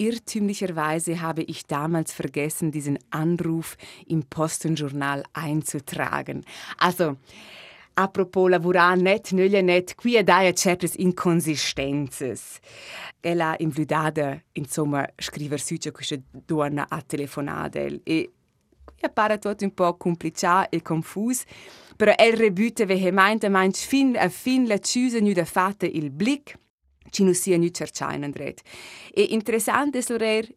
Irrtümlicherweise 0.00 1.20
habe 1.20 1.42
ich 1.42 1.66
damals 1.66 2.12
vergessen, 2.12 2.70
diesen 2.70 3.00
Anruf 3.10 3.76
im 4.06 4.22
Postenjournal 4.22 5.24
einzutragen. 5.32 6.44
Also, 6.78 7.16
apropos 7.98 8.48
lavorare 8.48 9.00
net, 9.00 9.32
nölle 9.32 9.60
net, 9.62 9.94
qui 9.98 10.22
daia 10.22 10.52
certas 10.52 10.94
inconsistences. 10.96 12.60
Ella 13.20 13.56
in 13.58 13.70
vludada, 13.70 14.40
insomma, 14.52 15.04
scriver 15.16 15.60
succia 15.60 15.90
questa 15.90 16.16
donna 16.30 16.86
a 16.88 17.02
telefonadel 17.02 18.00
e 18.04 18.30
qui 18.84 19.00
appare 19.00 19.38
tutto 19.38 19.64
un 19.64 19.74
po' 19.74 19.96
complicato 19.96 20.76
e 20.76 20.80
confuso, 20.80 21.44
però 21.96 22.12
el 22.16 22.36
rebute 22.36 22.86
vehementemente 22.86 23.78
fin 23.78 24.16
a 24.16 24.28
fin 24.28 24.66
la 24.66 24.78
chiusa 24.78 25.18
nu 25.18 25.32
da 25.32 25.44
fatta 25.44 25.86
il 25.86 26.10
blick, 26.10 26.56
ci 27.10 27.24
non 27.24 27.34
sia 27.34 27.58
nu 27.58 27.68
cerciain 27.68 28.22
andret. 28.22 28.62
E 29.12 29.26
interessante 29.30 29.98
è 29.98 30.48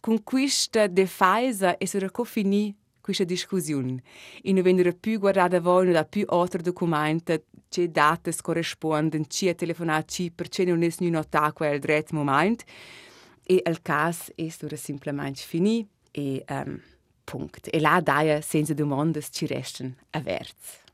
con 0.00 0.24
questa 0.24 0.88
defaisa 0.88 1.76
e 1.76 1.86
sura 1.86 2.10
finì 2.24 2.74
questa 3.08 3.24
discussione. 3.24 4.02
E 4.42 4.52
non 4.52 4.62
vennero 4.62 4.92
più 4.92 5.18
guardate 5.18 5.60
voi 5.60 5.90
da 5.90 6.04
più 6.04 6.26
altri 6.28 6.62
documenti 6.62 7.42
che 7.70 7.90
date 7.90 8.34
corrispondono, 8.38 9.24
ci 9.28 9.46
è 9.46 9.54
telefonato, 9.54 10.26
perché 10.34 10.64
non 10.64 10.82
è 10.82 10.90
notato 10.98 11.52
quel 11.54 11.78
dretto 11.78 12.14
momento. 12.14 12.64
E 13.44 13.62
il 13.64 13.80
caso 13.80 14.32
è 14.34 14.48
semplicemente 14.48 15.40
finito 15.40 15.88
e 16.10 16.44
um, 16.48 16.80
punto. 17.24 17.70
E 17.70 17.80
là, 17.80 18.00
daia, 18.02 18.42
senza 18.42 18.74
domande, 18.74 19.22
ci 19.22 19.46
restano 19.46 19.94
averti. 20.10 20.86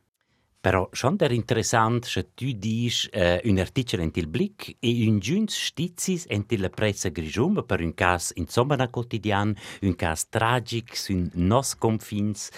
Però 0.64 0.88
schon 0.92 1.18
der 1.20 1.30
interessant, 1.32 2.06
se 2.08 2.22
tu 2.32 2.54
dis 2.56 3.02
uh, 3.12 3.36
un 3.44 3.58
articolo 3.58 4.02
in 4.02 4.10
il 4.14 4.26
Blick 4.26 4.76
e 4.80 5.06
un 5.06 5.18
giuns 5.18 5.52
stizis 5.52 6.24
in 6.30 6.46
la 6.56 6.70
pressa 6.70 7.10
grigium 7.10 7.62
per 7.66 7.82
un 7.82 7.92
cas 7.92 8.32
insomma 8.36 8.88
quotidian, 8.88 9.54
un 9.82 9.94
cas 9.94 10.26
tragic 10.30 10.96
sun 10.96 11.28
nos 11.34 11.74
confins. 11.74 12.48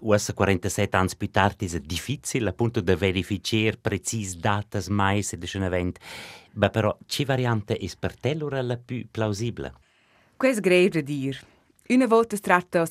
Uessa 0.00 0.32
47 0.32 0.96
anni 0.96 1.10
più 1.16 1.30
tardi 1.30 1.66
è 1.66 1.78
difficile 1.78 2.48
appunto 2.48 2.80
da 2.80 2.96
verificare 2.96 3.76
precis 3.80 4.34
datas 4.34 4.88
mais 4.88 5.32
de 5.36 5.48
un 5.54 5.62
event, 5.62 5.96
ma 6.54 6.70
però 6.70 6.98
ci 7.06 7.24
variante 7.24 7.76
è 7.76 7.88
per 8.00 8.16
te 8.16 8.34
la 8.34 8.76
più 8.76 9.06
plausibile? 9.08 9.74
Questo 10.36 10.58
è 10.58 10.62
grave 10.62 11.04
dire. 11.04 11.38
Una 11.86 12.06
volta 12.08 12.34
si 12.34 12.42
tratta 12.42 12.84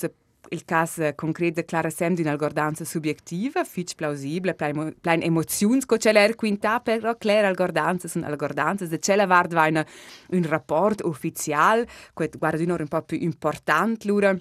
il 0.49 0.63
cas 0.65 0.97
eh, 0.97 1.13
concret 1.15 1.55
declarasem 1.55 2.15
d'una 2.15 2.31
algordanza 2.31 2.85
subjectiva, 2.85 3.63
fich 3.63 3.95
plausible, 3.95 4.53
plein, 4.53 4.93
plein 5.01 5.23
emoziuns 5.23 5.85
co 5.85 5.97
celer 5.97 6.35
quinta, 6.35 6.79
però 6.79 7.15
cler 7.17 7.45
algordanzas 7.45 8.11
sun 8.11 8.23
algordanzas, 8.23 8.89
de 8.89 8.99
cela 8.99 9.27
vard 9.27 9.53
vaina 9.53 9.85
un 10.31 10.45
rapport 10.47 11.03
ufficial, 11.05 11.85
quet 12.13 12.37
guarda 12.37 12.61
d'unor 12.61 12.81
un 12.81 12.87
po' 12.87 13.01
più 13.01 13.17
important 13.21 14.05
lura, 14.05 14.35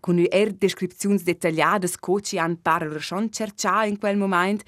con 0.00 0.18
er 0.30 0.54
descripziuns 0.56 1.22
dettagliadas 1.22 1.98
co 1.98 2.20
ci 2.20 2.38
han 2.38 2.56
par 2.62 2.86
lura 2.86 3.00
schon 3.00 3.30
cercia 3.30 3.84
in 3.84 3.98
quel 3.98 4.16
moment, 4.16 4.64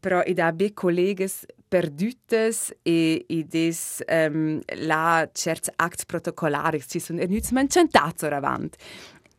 però 0.00 0.22
id 0.24 0.38
ha 0.38 0.52
be 0.52 0.72
colleges 0.72 1.44
perdutes 1.70 2.74
e 2.82 3.24
ides 3.28 4.02
um, 4.08 4.14
ehm, 4.16 4.60
la 4.86 5.28
certs 5.32 5.70
acts 5.76 6.04
protocolaris 6.04 6.88
ci 6.90 6.98
sun 6.98 7.20
ernüts 7.22 7.52
man 7.54 7.68
centats 7.70 8.26
oravant. 8.26 8.74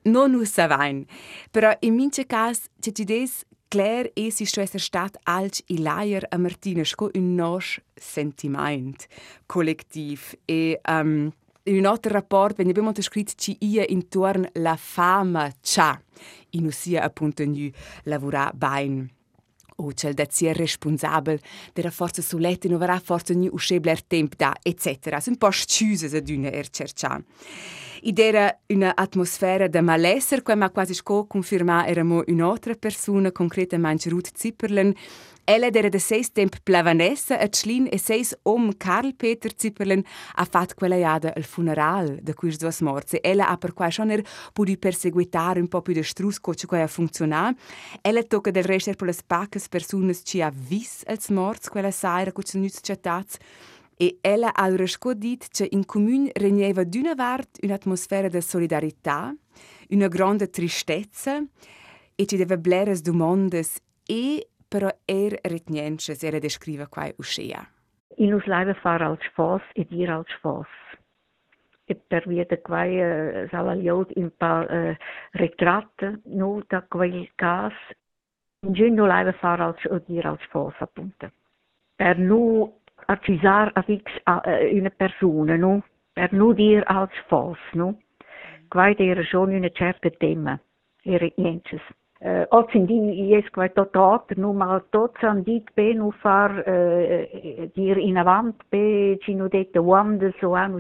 Non 0.04 0.34
us 0.36 0.52
savain. 0.52 1.06
Però 1.52 1.72
in 1.80 1.96
mince 1.96 2.26
cas, 2.26 2.70
c'è 2.80 2.92
ci 2.92 3.04
des 3.04 3.46
Claire 3.72 4.12
e 4.14 4.32
si 4.32 4.46
schon 4.46 4.64
essere 4.64 4.84
stat 4.84 5.18
alc 5.24 5.64
i 5.68 5.82
a 6.30 6.38
Martina 6.38 6.84
sco 6.84 7.10
un 7.14 7.36
nos 7.36 7.80
sentiment 7.94 9.08
collettiv 9.46 10.36
e 10.44 10.82
um, 10.90 11.32
in 11.64 11.78
un 11.78 11.86
altro 11.86 12.12
rapport 12.12 12.54
ben 12.56 12.68
abbiamo 12.68 12.92
scritto 13.00 13.32
ci 13.38 13.56
ia 13.60 13.86
intorno 13.88 14.50
la 14.56 14.76
fama 14.76 15.50
c'ha 15.62 15.98
in 16.50 16.66
usia 16.66 17.02
appunto 17.02 17.46
nu 17.46 17.70
lavora 18.04 18.52
bain 18.54 19.10
o 19.86 19.94
cel 19.94 20.14
da 20.14 20.26
sia 20.30 20.54
responsabel 20.54 21.40
della 21.74 21.92
forza 21.92 22.22
sulette 22.22 22.68
non 22.68 22.80
verrà 22.80 23.00
forza 23.00 23.34
nu 23.34 23.50
uscebler 23.52 24.02
temp 24.04 24.36
da 24.36 24.56
eccetera 24.62 25.20
un 25.26 25.38
po' 25.38 25.50
sciuse 25.50 26.16
ad 26.16 26.30
una 26.30 26.50
er 26.50 26.70
cercian 26.70 27.24
ed 28.04 28.18
era 28.18 28.52
un'atmosfera 28.68 29.68
di 29.68 29.80
malessere, 29.80 30.56
ma 30.56 30.72
quasi 30.72 30.96
sco 30.96 31.28
conferma 31.28 31.86
eramo 31.86 32.24
un'altra 32.26 32.74
persona, 32.74 33.32
concretamente 33.32 34.10
Ruth 34.10 34.32
Zipperlen, 34.36 34.96
Ella 35.44 35.70
era 35.74 35.90
de 35.90 36.00
seis 36.00 36.32
temp 36.32 36.56
plavanessa 36.64 37.40
a 37.40 37.48
Tschlin 37.48 37.88
e 37.92 37.98
seis 37.98 38.36
om 38.44 38.72
Karl 38.78 39.16
Peter 39.16 39.52
Zipperlen 39.58 40.04
ha 40.36 40.46
fatto 40.46 40.76
quella 40.76 40.96
iada 40.96 41.34
al 41.36 41.44
funeral 41.44 42.20
de 42.22 42.34
quis 42.34 42.58
duas 42.58 42.80
morts. 42.82 43.18
Ella 43.22 43.50
ha 43.50 43.58
per 43.58 43.74
quai 43.74 43.92
schon 43.92 44.12
er 44.12 44.24
pudi 44.54 44.78
perseguitare 44.78 45.60
un 45.60 45.68
po' 45.68 45.82
più 45.82 45.94
de 45.94 46.04
strus 46.04 46.40
co 46.40 46.54
ci 46.54 46.68
quai 46.68 46.84
a 46.84 46.88
funzionar. 46.88 47.56
Ella 48.02 48.24
tocca 48.24 48.52
del 48.52 48.64
rester 48.64 48.96
per 48.96 49.08
las 49.08 49.24
pacas 49.24 49.68
personas 49.72 50.22
ci 50.28 50.42
ha 50.42 50.52
vis 50.52 51.04
als 51.08 51.30
morts 51.30 51.70
quella 51.70 51.92
saira 51.92 52.32
co 52.32 52.44
ci 52.44 52.60
nüz 52.60 52.82
chattats. 52.82 53.40
E 53.98 54.18
ella 54.22 54.52
ha 54.54 54.68
resco 54.76 55.14
dit 55.14 55.48
che 55.48 55.68
in 55.72 55.86
comune 55.86 56.32
regneva 56.34 56.84
d'una 56.84 57.14
vart 57.16 57.60
un'atmosfera 57.62 58.30
de 58.30 58.42
solidarità, 58.42 59.34
una 59.90 60.08
grande 60.08 60.50
tristezza 60.50 61.44
e 62.16 62.26
ci 62.26 62.36
deve 62.36 62.58
bleres 62.58 63.02
domandes 63.02 63.80
e 64.06 64.48
però 64.68 64.90
er 65.06 65.38
retnienches 65.44 66.24
era 66.24 66.40
descriva 66.40 66.88
quai 66.88 67.14
uscea. 67.18 67.62
In 68.18 68.34
us 68.34 68.46
leiva 68.46 68.74
far 68.74 69.02
als 69.02 69.24
fos 69.36 69.62
e 69.74 69.86
dir 69.86 70.10
als 70.10 70.32
fos. 70.42 70.68
E 71.86 71.96
per 71.96 72.28
via 72.28 72.46
de 72.46 72.62
quai 72.62 72.96
uh, 72.98 73.48
sala 73.50 73.76
in 73.76 74.32
pa 74.38 74.62
uh, 74.64 74.96
retratte 75.32 76.22
no 76.26 76.62
da 76.68 76.82
quel 76.88 77.30
cas 77.36 77.74
in 78.64 78.74
Gennolai 78.74 79.32
fare 79.34 79.64
a 79.64 79.76
dire 80.06 80.28
al 80.28 80.40
sposo, 80.42 80.76
appunto. 80.80 81.32
Per 81.96 82.18
non 82.18 82.72
accusare 83.06 83.72
a 83.74 83.82
fix 83.82 84.04
a, 84.24 84.42
eh, 84.46 84.74
uh, 84.74 84.78
una 84.78 84.92
persona, 84.92 85.56
no? 85.56 85.84
Per 86.14 86.32
non 86.34 86.54
dire 86.54 86.84
al 86.84 87.10
sposo, 87.24 87.60
no? 87.74 88.00
Qua 88.68 88.96
era 88.96 89.22
già 89.22 89.40
una 89.40 89.70
certa 89.70 90.10
tema, 90.12 90.60
era 91.02 91.28
niente. 91.38 91.82
Oțindin 92.50 93.08
ies 93.08 93.46
tot 93.74 94.36
numai 94.36 94.84
toți 94.90 95.26
am 95.26 95.42
die 95.42 95.64
pe 95.74 95.94
nu 95.96 96.10
far 96.10 96.64
dir 97.74 97.98
in 97.98 98.18
avant 98.18 98.56
pe 98.70 99.16
cinu 99.20 99.48
dette 99.48 99.80
uam 99.80 100.18
de 100.18 100.34
so. 100.40 100.54
Anu 100.54 100.78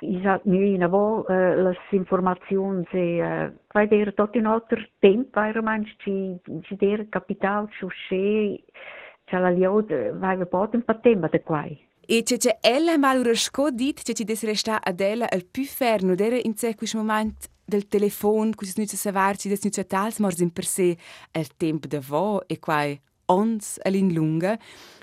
Ich 0.00 0.18
isa 0.18 0.40
mir, 0.44 0.74
in 0.74 0.82
avo 0.82 1.24
äh, 1.28 1.54
las 1.56 1.76
information 1.90 2.84
se 2.90 3.22
vai 3.72 3.84
äh, 3.84 3.88
der 3.88 4.14
tot 4.14 4.34
in 4.34 4.46
alter 4.46 4.78
temp 5.00 5.34
vai 5.34 5.52
romans 5.52 5.88
ci 5.98 6.36
ci 6.62 6.76
der 6.76 7.08
capital 7.08 7.68
ci 7.70 7.84
usce 7.84 8.64
c'è 9.24 9.38
la 9.38 9.50
liod 9.50 9.90
äh, 9.90 10.12
vai 10.12 10.36
ve 10.36 10.46
potem 10.46 10.82
patemba 10.82 11.28
de 11.28 11.40
quai? 11.42 11.78
E 12.06 12.22
c'è 12.22 12.36
c'è 12.36 12.58
ella 12.60 12.98
malura 12.98 13.34
scodit 13.34 14.02
c'è 14.02 14.12
ci 14.12 14.24
desresta 14.24 14.80
adela 14.82 15.26
al 15.30 15.46
più 15.50 15.64
ferno 15.64 16.14
dere 16.14 16.40
in 16.42 16.54
ce 16.54 16.74
quis 16.74 16.94
moment 16.94 17.53
del 17.64 17.88
telefon, 17.88 18.52
cu 18.52 18.64
si 18.64 18.74
nuce 18.76 18.96
savarci, 18.96 19.48
des 19.48 19.64
nuce 19.64 19.84
tals 19.84 20.18
mors 20.18 20.40
in 20.40 20.50
per 20.50 20.64
se 20.64 20.96
el 21.32 21.48
temp 21.56 21.86
de 21.86 22.00
vo 22.00 22.42
e 22.46 22.58
quai 22.58 23.00
ons 23.26 23.78
all'in 23.84 24.12
lunga, 24.12 24.58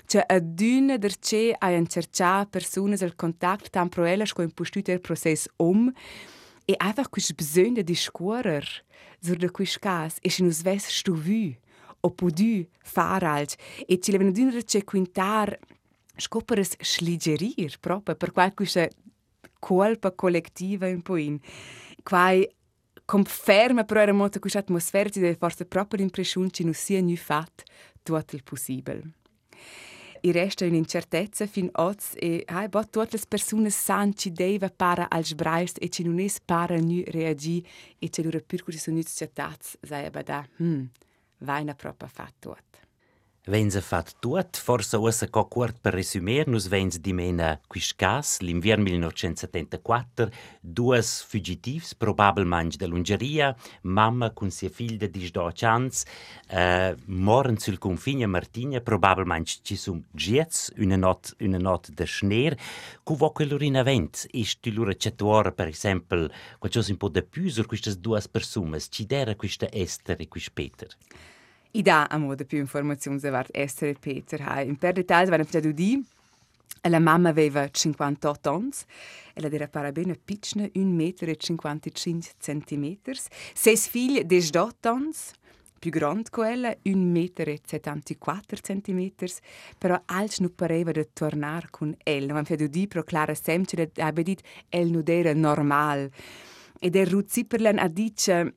c'è 0.06 0.22
ad 0.26 0.60
una 0.60 0.96
derce 0.96 1.54
a 1.58 1.70
incercia 1.70 2.46
personas 2.46 3.02
al 3.02 3.14
contact 3.14 3.70
tan 3.70 3.88
proela 3.88 4.26
sco 4.26 4.42
impostut 4.42 4.88
el 4.88 5.00
process 5.00 5.48
om 5.56 5.90
e 6.64 6.74
einfach 6.78 7.08
quis 7.08 7.32
besöhn 7.32 7.74
de 7.74 7.82
discurer 7.82 8.66
sur 9.20 9.36
de 9.36 9.50
quis 9.50 9.78
cas 9.78 10.18
e 10.22 10.30
si 10.30 10.42
nus 10.42 10.62
ves 10.62 10.86
stu 10.86 11.14
vü 11.14 11.56
o 12.02 12.10
pudu 12.10 12.66
far 12.84 13.24
alt 13.24 13.56
e 13.88 13.98
ci 13.98 14.12
leven 14.12 14.28
ad 14.28 14.38
una 14.38 14.52
derce 14.52 14.84
quintar 14.84 15.58
scoperes 16.16 16.76
schligerir 16.78 17.78
proprio 17.80 18.14
per 18.14 18.32
qualche 18.32 18.90
colpa 19.58 20.10
collettiva 20.10 20.88
in 20.88 21.02
poin. 21.02 21.40
Quai 22.02 22.48
conferma 23.04 23.84
però 23.84 24.00
era 24.00 24.12
molto 24.12 24.38
questa 24.38 24.60
atmosfera 24.60 25.08
deve 25.12 25.34
forse 25.34 25.66
proprio 25.66 26.00
l'impressione 26.00 26.50
che 26.50 26.64
non 26.64 26.74
sia 26.74 27.00
nu 27.00 27.16
fat 27.16 27.62
tutto 28.02 28.36
il 28.36 28.42
possibile. 28.42 29.02
I 30.24 30.30
resta 30.30 30.64
un'incertezza 30.64 31.46
fin 31.46 31.68
oz 31.72 32.12
e 32.14 32.44
hai 32.46 32.68
bot 32.68 32.90
tutte 32.90 33.16
le 33.16 33.24
persone 33.28 33.70
san 33.70 34.14
ci 34.14 34.30
deve 34.30 34.70
para 34.70 35.08
als 35.10 35.34
braist 35.34 35.78
e 35.80 35.88
ci 35.88 36.04
non 36.04 36.20
es 36.20 36.38
para 36.38 36.76
nu 36.78 37.02
reagi 37.06 37.66
e 37.98 38.08
ci 38.08 38.22
lura 38.22 38.38
pur 38.38 38.62
così 38.62 38.78
sono 38.78 39.00
chattats 39.02 39.78
sai 39.82 40.06
abada 40.06 40.46
hm 40.58 40.84
vaina 41.38 41.74
proprio 41.74 42.08
fat 42.08 42.34
tutto 42.38 42.78
Veins 43.44 43.74
a 43.74 43.80
fat 43.80 44.14
tuot, 44.20 44.56
forsa 44.56 45.00
ussa 45.02 45.26
co 45.28 45.48
cuort 45.48 45.80
per 45.82 45.94
resumir, 45.94 46.46
nus 46.46 46.68
veins 46.70 47.00
dimena 47.02 47.58
quis 47.66 47.88
cas, 47.92 48.38
l'invier 48.38 48.78
1974, 48.78 50.30
duas 50.60 51.24
fugitivs, 51.26 51.92
probabilmente 51.96 52.76
dall'Ungeria, 52.76 53.52
mamma 53.82 54.30
con 54.30 54.52
sia 54.52 54.68
figlia 54.70 55.08
di 55.08 55.18
18 55.18 55.66
anni, 55.66 55.90
eh, 56.50 56.94
moren 57.06 57.58
sul 57.58 57.78
confine 57.78 58.26
Martigna, 58.26 58.80
probabilmente 58.80 59.54
ci 59.62 59.74
sono 59.74 60.04
giets, 60.12 60.72
una 60.76 60.94
not, 60.94 61.34
una 61.40 61.58
not 61.58 61.90
de 61.90 62.06
schneer, 62.06 62.56
cu 63.02 63.16
vo 63.16 63.32
che 63.32 63.44
loro 63.44 63.64
in 63.64 63.76
avent, 63.76 64.24
isti 64.30 64.72
loro 64.72 64.94
cetuora, 64.94 65.50
per 65.50 65.66
esempio, 65.66 66.30
qualcosa 66.60 66.92
un 66.92 66.96
po' 66.96 67.08
da 67.08 67.22
più, 67.22 67.50
queste 67.66 67.98
due 67.98 68.22
persone, 68.30 68.78
ci 68.78 69.04
dera 69.04 69.34
questa 69.34 69.66
Esther 69.68 70.20
e 70.20 70.28
quis 70.28 70.48
Peter. 70.48 70.96
I 71.74 71.80
da 71.80 72.04
a 72.04 72.18
moda 72.18 72.44
più 72.44 72.58
informazioni 72.58 73.18
davart 73.18 73.48
Esther 73.50 73.88
e 73.88 73.96
Peter 73.98 74.42
hai. 74.42 74.68
In 74.68 74.76
per 74.76 74.92
dettagli 74.92 75.30
vanno 75.30 75.44
fatto 75.44 75.72
di 75.72 76.04
la 76.82 76.98
mamma 76.98 77.30
aveva 77.30 77.66
58 77.66 78.50
anni, 78.50 78.70
ella 79.32 79.48
era 79.48 79.68
parabene 79.68 80.18
piccina, 80.22 80.64
1,55 80.64 82.30
cm. 82.38 82.96
Sei 83.54 83.76
figli, 83.76 84.22
18 84.22 84.88
anni, 84.90 85.12
più 85.78 85.90
grande 85.90 86.28
che 86.28 86.42
ella, 86.42 86.76
1,74 86.84 88.60
cm, 88.60 89.12
però 89.78 89.98
alts 90.04 90.40
non 90.40 90.54
pareva 90.54 90.90
di 90.90 91.08
tornare 91.12 91.68
con 91.70 91.96
ella. 92.02 92.34
Ma 92.34 92.44
fatto 92.44 92.66
di 92.66 92.86
pro 92.86 93.02
Clara 93.02 93.32
sempre 93.34 93.90
aveva 93.96 94.22
detto 94.22 94.42
che 94.68 94.84
non 94.84 95.04
era 95.06 95.32
normale. 95.32 96.10
Ed 96.78 96.96
er 96.96 97.08
Ruth 97.08 97.30
Zipperlen 97.30 97.78
ha 97.78 97.88
detto 97.88 98.52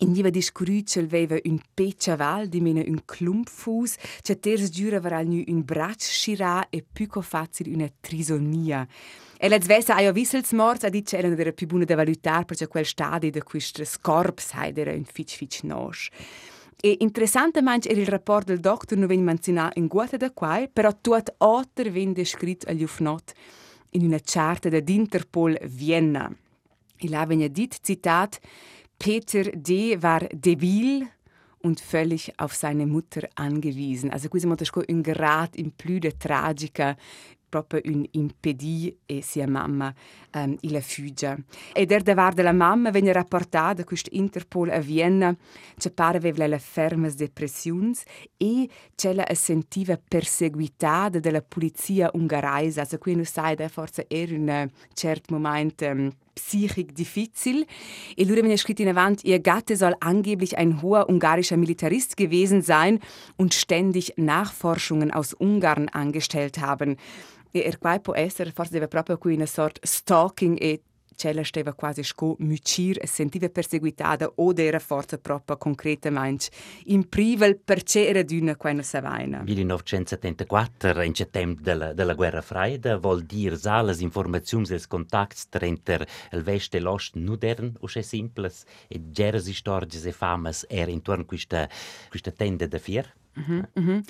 in 0.00 0.12
diva 0.12 0.30
di 0.30 0.40
scrucel 0.40 1.06
veva 1.06 1.36
un 1.44 1.58
pecciaval 1.74 2.48
di 2.48 2.60
mena 2.60 2.82
un 2.86 3.02
clumpfus, 3.04 3.96
c'è 4.22 4.38
ters 4.38 4.70
giura 4.70 5.00
varal 5.00 5.26
nu 5.26 5.42
un 5.46 5.62
brac 5.62 6.02
scirà 6.02 6.68
e 6.68 6.84
più 6.90 7.08
facile 7.20 7.74
una 7.74 7.90
trisonia. 8.00 8.86
E 9.38 9.48
la 9.48 9.60
zvesa 9.60 9.96
aio 9.96 10.12
vissels 10.12 10.52
morts 10.52 10.84
ha 10.84 10.88
dit 10.90 11.08
che 11.08 11.16
erano 11.16 11.36
era 11.36 11.52
più 11.52 11.66
buona 11.66 11.84
da 11.84 11.94
valutare 11.94 12.44
perché 12.44 12.66
quel 12.66 12.84
stadio 12.84 13.30
di 13.30 13.40
questo 13.40 13.84
scorps 13.84 14.52
era 14.54 14.92
un 14.92 15.04
fitch 15.04 15.36
fitch 15.36 15.62
nos. 15.62 16.08
E 16.82 16.96
interessantemente 17.00 17.88
era 17.88 18.00
il 18.00 18.06
rapporto 18.06 18.52
del 18.52 18.60
doctor 18.60 18.96
non 18.96 19.06
venne 19.06 19.22
menzionato 19.22 19.78
in 19.78 19.86
guata 19.86 20.16
da 20.16 20.30
qua, 20.30 20.66
però 20.72 20.90
tuot 20.98 21.34
otter 21.38 21.90
venne 21.90 22.12
descritto 22.12 22.68
agli 22.70 22.82
ufnot 22.82 23.32
in 23.92 24.04
una 24.04 24.20
charta 24.22 24.68
d'Interpol 24.68 25.58
Vienna. 25.64 26.30
E 26.96 27.08
là 27.08 27.24
venne 27.24 27.50
dit, 27.50 27.78
citat, 27.80 28.38
Peter 29.00 29.44
D. 29.56 30.02
war 30.02 30.28
debil 30.30 31.08
und 31.62 31.80
völlig 31.80 32.34
auf 32.38 32.54
seine 32.54 32.84
Mutter 32.84 33.26
angewiesen. 33.34 34.10
Also 34.10 34.28
questo 34.28 34.46
è 34.46 34.92
un 34.92 35.00
grad 35.00 35.56
in 35.56 35.72
di 35.74 36.16
tragica 36.18 36.94
proprio 37.48 37.80
un 37.86 38.06
impedì 38.12 38.96
e 39.06 39.22
sia 39.22 39.48
mamma 39.48 39.92
um, 40.34 40.56
la 40.60 40.80
fugge. 40.82 41.44
E 41.72 41.86
der 41.86 42.02
davar 42.02 42.34
della 42.34 42.52
mamma 42.52 42.90
venne 42.90 43.12
rapportata 43.12 43.84
questo 43.84 44.10
Interpol 44.12 44.70
a 44.70 44.78
Vienna, 44.78 45.34
che 45.76 45.90
pare 45.90 46.18
aveva 46.18 46.46
le 46.46 46.58
ferme 46.58 47.10
depressioni 47.10 47.92
e 48.36 48.68
c'è 48.94 49.14
la 49.14 49.26
sentiva 49.32 49.98
perseguitata 49.98 51.18
della 51.18 51.42
polizia 51.42 52.10
ungaraisa. 52.12 52.82
Also 52.82 52.98
qui 52.98 53.14
non 53.14 53.24
sai, 53.24 53.56
forse 53.68 54.04
era 54.08 54.34
un 54.34 54.70
certo 54.92 55.34
momento 55.34 55.86
um, 55.86 56.10
psychisch 56.34 56.94
diffizil. 56.94 57.66
Lui 58.16 58.50
hat 58.52 58.58
scritto 58.58 58.82
in 58.82 58.86
der 58.86 58.96
Wand, 58.96 59.24
ihr 59.24 59.38
Gatte 59.40 59.76
soll 59.76 59.94
angeblich 60.00 60.58
ein 60.58 60.82
hoher 60.82 61.08
ungarischer 61.08 61.56
Militarist 61.56 62.16
gewesen 62.16 62.62
sein 62.62 63.00
und 63.36 63.54
ständig 63.54 64.14
Nachforschungen 64.16 65.10
aus 65.10 65.34
Ungarn 65.34 65.88
angestellt 65.88 66.58
haben. 66.58 66.96
Er 67.52 67.76
quai 67.78 67.98
può 67.98 68.14
essere, 68.14 68.52
forse 68.52 68.72
deve 68.72 68.86
proprio 68.86 69.18
qui 69.18 69.34
una 69.34 69.46
sorta 69.46 69.80
stalking 69.84 70.56
e 70.60 70.82
cella 71.20 71.44
steva 71.44 71.74
quasi 71.74 72.02
sco 72.02 72.34
mucir 72.38 72.96
e 72.98 73.06
sentiva 73.06 73.50
perseguitada 73.50 74.32
o 74.36 74.54
era 74.56 74.78
forse 74.78 75.18
proprio 75.18 75.58
concretamente 75.58 76.48
in 76.86 77.06
privel 77.08 77.58
perché 77.58 78.08
era 78.08 78.22
d'una 78.22 78.56
quando 78.56 78.82
sa 78.82 79.00
vaina. 79.00 79.42
1974, 79.44 81.02
in 81.02 81.12
tempo 81.30 81.60
della, 81.60 81.92
della 81.92 82.14
guerra 82.14 82.40
freida, 82.40 82.96
vuol 82.96 83.22
dire 83.22 83.56
sa 83.56 83.82
le 83.82 83.94
informazioni 83.98 84.66
e 84.70 84.80
contatti 84.88 85.36
tra 85.50 85.66
il 85.66 86.42
vest 86.42 86.74
e 86.74 86.80
l'ost 86.80 87.16
non 87.16 87.36
erano 87.40 87.72
così 87.78 88.02
semplici 88.02 88.64
e 88.88 89.10
geras 89.10 89.50
storie 89.50 90.00
e 90.02 90.12
famas 90.12 90.64
era 90.68 90.90
intorno 90.90 91.24
a 91.24 91.26
questa, 91.26 91.68
questa 92.08 92.30
tenda 92.30 92.66
da 92.66 92.78
fier? 92.78 93.12
Mm 93.38 93.62
-hmm. 93.74 94.02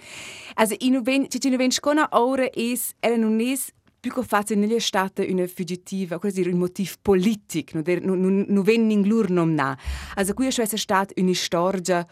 Also, 0.55 0.75
in 0.79 1.03
ven, 1.03 1.29
ci 1.29 1.38
ci 1.38 1.57
ven 1.57 1.70
scona 1.70 2.09
ora 2.11 2.49
es 2.55 2.94
era 3.01 3.16
non 3.16 3.38
es 3.40 3.73
più 4.01 4.11
che 4.11 4.23
fatto 4.23 4.55
nella 4.55 4.81
stata 4.81 5.23
una 5.23 5.47
fuggitiva, 5.47 6.19
quasi 6.19 6.41
un 6.41 6.59
motivo 6.59 6.95
politico, 7.03 7.81
non 7.85 8.19
non 8.19 8.45
non 8.49 8.63
ven 8.63 8.87
ninglur 8.87 9.31
nom 9.31 9.53
na. 9.53 9.79
Also, 10.15 10.35
qui 10.35 10.47
è 10.47 10.51
stata 10.51 11.13
una 11.17 11.35
storia 11.35 12.07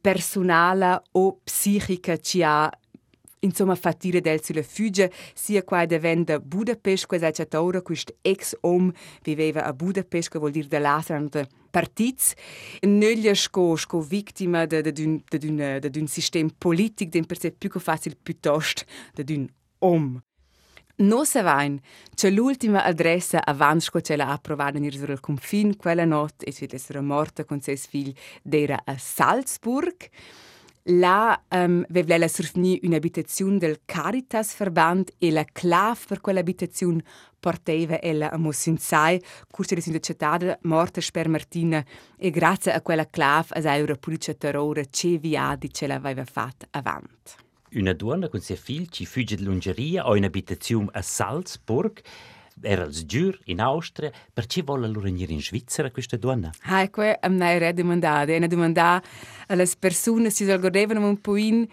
personale 0.00 1.02
o 1.12 1.40
psichica 1.42 2.16
ci 2.18 2.42
ha 2.42 2.70
insomma 3.40 3.74
fatire 3.74 4.20
del 4.20 4.42
sulla 4.42 4.62
fugge 4.62 5.10
sia 5.34 5.62
qua 5.62 5.86
de 5.86 5.98
venda 5.98 6.38
Budapest 6.38 7.06
questa 7.06 7.30
ciatora 7.30 7.80
questo 7.80 8.14
ex 8.22 8.54
om 8.60 8.92
viveva 9.22 9.64
a 9.64 9.72
Budapest 9.72 10.30
che 10.30 10.38
vuol 10.38 10.50
dire 10.50 10.68
de 10.68 10.78
lasrande 10.78 11.46
partits 11.70 12.34
neglia 12.82 13.34
sco 13.34 13.76
vittima 14.00 14.66
de 14.66 14.82
de 14.82 14.92
d'un 14.92 15.22
de 15.26 15.38
d'un 15.38 15.56
de 15.80 15.88
d'un 15.88 16.06
sistema 16.06 16.50
politico 16.58 17.10
den 17.12 17.24
per 17.24 17.38
se 17.38 17.52
più 17.52 17.70
facile 17.70 18.16
piuttosto 18.22 18.84
de 19.14 19.24
d'un 19.24 19.48
om 19.78 20.20
No 21.00 21.24
se 21.24 21.40
vain, 21.40 21.80
c'è 22.14 22.28
l'ultima 22.28 22.84
adressa 22.84 23.42
avanti 23.42 23.88
che 23.90 24.02
ce 24.02 24.16
l'ha 24.16 24.32
approvata 24.32 24.76
in 24.76 24.84
il 24.84 25.20
confine, 25.20 25.74
quella 25.76 26.04
notte, 26.04 26.44
e 26.44 26.52
si 26.52 26.66
è 26.66 27.00
morta 27.00 27.44
con 27.44 27.58
sei 27.62 27.78
figli, 27.78 28.14
era 28.50 28.82
a 28.84 28.98
Salzburg. 28.98 29.96
Là 30.84 31.40
um, 31.48 31.86
vevlela 31.88 32.28
surfni 32.28 32.80
un'abitazione 32.82 33.56
del 33.56 33.80
Caritas 33.86 34.54
Verband 34.58 35.12
e 35.16 35.30
la 35.30 35.44
clave 35.50 36.00
per 36.06 36.20
quell'abitazione 36.20 37.02
portava 37.38 38.00
ella 38.02 38.30
a 38.30 38.36
Mossinzai, 38.36 39.22
cursa 39.50 39.74
di 39.74 40.02
città 40.02 40.58
morta 40.62 41.00
per 41.10 41.28
Martina 41.28 41.82
e 42.18 42.30
grazie 42.30 42.72
a 42.72 42.82
quella 42.82 43.08
clave 43.08 43.54
a 43.54 43.76
euro 43.76 43.96
pulce 43.96 44.36
terrore 44.36 44.88
ce 44.90 45.16
viadi 45.16 45.72
ce 45.72 45.86
l'aveva 45.86 46.24
fatta 46.26 46.66
avanti. 46.70 47.48
Una 47.72 47.92
donna 47.92 48.28
con 48.28 48.40
suo 48.40 48.56
figlio 48.56 48.86
ci 48.90 49.06
fugge 49.06 49.36
di 49.36 49.44
lungeria 49.44 50.08
o 50.08 50.16
in 50.16 50.24
abitazione 50.24 50.88
a 50.90 51.02
Salzburg 51.02 52.02
era 52.60 52.82
il 52.82 53.06
giur 53.06 53.38
in 53.44 53.60
Austria, 53.60 54.10
perché 54.32 54.62
vuole 54.62 54.86
allora 54.86 55.04
venire 55.04 55.32
in 55.32 55.40
Svizzera 55.40 55.90
questa 55.92 56.16
donna? 56.16 56.50
Ah, 56.62 56.82
ecco, 56.82 57.02
a 57.02 57.28
me 57.28 57.52
era 57.52 57.72
domandata, 57.72 58.32
era 58.32 58.46
domandata 58.48 59.06
alle 59.46 59.70
persone 59.78 60.30
se 60.30 60.44
si 60.44 60.58
godevano 60.58 61.06
un 61.06 61.20
po' 61.20 61.36
in... 61.36 61.66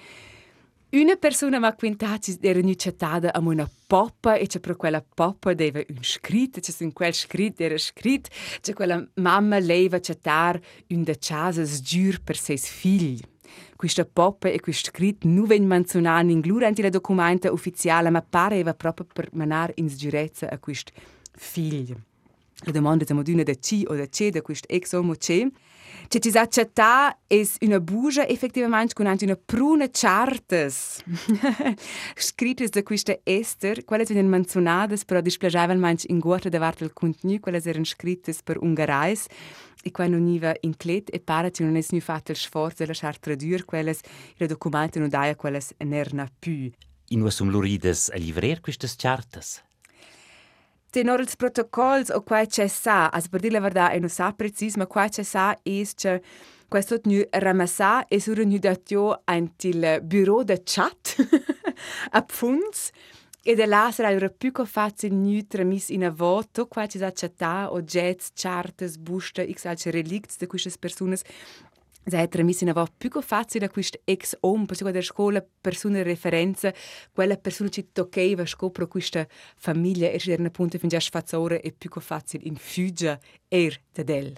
Una 0.89 1.15
persona 1.17 1.59
mi 1.59 1.65
ha 1.65 1.73
quintato 1.73 2.31
era 2.39 2.59
accettata 2.59 3.33
a 3.33 3.39
una 3.39 3.69
poppa 3.87 4.35
e 4.35 4.47
c'è 4.47 4.59
per 4.59 4.77
quella 4.77 5.03
poppa 5.03 5.53
deve 5.53 5.85
un 5.89 6.01
scritto, 6.01 6.61
c'è 6.61 6.71
in 6.79 6.93
quel 6.93 7.13
scritto 7.13 7.63
era 7.63 7.77
scritto, 7.77 8.29
c'è 8.61 8.73
quella 8.73 9.05
mamma 9.15 9.59
lei 9.59 9.89
va 9.89 9.97
accettare 9.97 10.61
un 10.89 11.03
de 11.03 11.17
casa 11.19 11.63
giur 11.63 12.21
per 12.21 12.37
sei 12.37 12.57
figli. 12.57 13.19
Questa 13.75 14.05
poppa 14.05 14.49
e 14.49 14.59
questo 14.59 14.89
scritto 14.91 15.27
non 15.27 15.45
vengono 15.45 15.75
menzionati 15.75 16.31
in 16.31 16.39
durante 16.39 16.81
la 16.81 16.89
documenta 16.89 17.51
ufficiale, 17.51 18.09
ma 18.09 18.21
pareva 18.21 18.73
proprio 18.73 19.05
per 19.11 19.29
manare 19.33 19.73
in 19.75 19.89
sicurezza 19.89 20.49
a 20.49 20.57
questo 20.59 20.91
figlio. 21.33 22.01
La 22.65 22.71
domanda 22.71 23.05
è 23.05 23.11
una 23.11 23.43
da 23.43 23.53
C 23.53 23.83
o 23.85 23.93
da 23.93 24.07
C, 24.07 24.29
da 24.29 24.41
questo 24.41 24.67
ex 24.69 24.93
homo 24.93 25.13
C. 25.13 25.47
C'è 26.07 26.19
ci 26.19 26.35
accettà 26.35 27.19
è 27.27 27.43
una 27.61 27.79
bugia 27.79 28.27
effettivamente 28.27 28.93
con 28.93 29.05
anche 29.05 29.25
una 29.25 29.37
pruna 29.37 29.87
chartes. 29.91 31.03
Scritte 32.15 32.67
da 32.67 32.81
questa 32.81 33.19
Esther, 33.23 33.83
quelle 33.83 34.05
vengono 34.05 34.29
menzionate, 34.29 34.97
però 35.05 35.21
displagavano 35.21 35.79
manche 35.79 36.07
in 36.09 36.19
guarda 36.19 36.49
davanti 36.49 36.83
al 36.83 36.93
contenuto, 36.93 37.41
quelle 37.41 37.61
erano 37.63 37.85
scritte 37.85 38.33
per 38.43 38.57
ungarais. 38.57 39.27
E 39.83 39.91
quando 39.91 40.17
non 40.17 40.27
iva 40.27 40.53
in 40.61 40.75
clet 40.75 41.13
e 41.13 41.19
pare 41.19 41.51
che 41.51 41.63
non 41.63 41.75
è 41.75 41.83
nu 41.89 41.99
fatto 41.99 42.31
il 42.31 42.37
sforzo 42.37 42.83
di 42.83 42.87
lasciare 42.87 43.17
tradurre 43.19 43.63
quelle, 43.63 43.95
il 44.37 44.47
documento 44.47 44.99
non 44.99 45.09
dà 45.09 45.33
quelle 45.35 45.61
n'erano 45.79 46.27
più. 46.39 46.71
In 47.09 47.21
usum 47.21 47.49
lurides 47.49 48.09
a 48.09 48.17
livrer 48.17 48.59
queste 48.59 48.87
chartes? 48.97 49.63
Tenor 50.89 51.19
ils 51.19 51.35
protocolls 51.35 52.09
o 52.09 52.21
quai 52.23 52.47
c'è 52.47 52.67
sa, 52.67 53.09
as 53.09 53.27
per 53.27 53.41
dire 53.41 53.53
la 53.53 53.59
verità 53.59 53.91
e 53.91 53.99
non 53.99 54.09
sa 54.09 54.31
precis, 54.31 54.75
ma 54.75 54.87
quai 54.87 55.09
c'è 55.09 55.23
sa 55.23 55.53
è 55.61 55.83
che 55.95 56.21
questo 56.67 56.99
nu 57.03 57.21
ramassa 57.29 58.07
e 58.07 58.19
sur 58.19 58.43
nu 58.45 58.57
datio 58.57 59.21
antil 59.25 59.99
bureau 60.01 60.43
de 60.43 60.61
chat 60.63 61.15
a 62.11 62.21
Pfunz 62.21 62.91
e 63.49 63.55
de 63.55 63.65
là 63.65 63.91
sarà 63.93 64.09
il 64.09 64.33
più 64.37 64.51
facile 64.65 65.15
nu 65.15 65.41
tramis 65.47 65.87
in 65.89 66.03
a 66.03 66.09
voto, 66.09 66.67
qua 66.67 66.85
ci 66.85 66.97
sa 66.97 67.11
chatta 67.13 67.71
o 67.71 67.81
jets, 67.81 68.31
chartes, 68.33 68.97
busta, 68.97 69.41
x 69.41 69.63
altre 69.63 69.91
relicts 69.91 70.37
de 70.37 70.47
queste 70.47 70.69
persone 70.77 71.17
Zajtra 72.09 72.43
mislim, 72.43 72.73
da 72.73 72.87
più 72.97 73.21
facile 73.21 73.67
da 73.67 73.71
questo 73.71 73.99
ex 74.05 74.35
om, 74.41 74.65
per 74.65 74.77
cui 74.77 74.91
da 74.91 75.01
scuola 75.01 75.45
persone 75.61 76.03
referenza, 76.03 76.73
quella 77.13 77.35
persona 77.35 77.69
che 77.69 77.87
toccava 77.93 78.45
scopre 78.45 78.87
questa 78.87 79.25
famiglia 79.57 80.09
e 80.09 80.17
c'era 80.17 80.45
appunto 80.45 80.77
fin 80.77 80.89
già 80.89 80.99
sfazzore 80.99 81.61
e 81.61 81.71
più 81.71 81.89
facile 82.01 82.43
in 82.47 82.55
fuggia 82.55 83.19
er 83.49 83.79
da 83.93 84.03
del. 84.03 84.33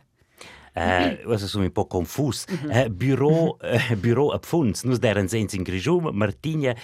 Eh, 0.74 1.22
uh, 1.26 1.36
sono 1.38 1.64
un 1.64 1.72
po' 1.72 1.88
confuso. 1.88 2.46
Mm 2.50 2.56
-hmm. 2.56 2.86
uh, 2.86 2.90
bureau, 2.90 3.58
uh, 3.62 3.96
bureau 3.96 4.30
a 4.30 4.40
nus 4.84 5.00
deren 5.00 5.28
senza 5.28 5.56
in 5.56 5.64
Grigium, 5.64 6.10
Martigna, 6.14 6.76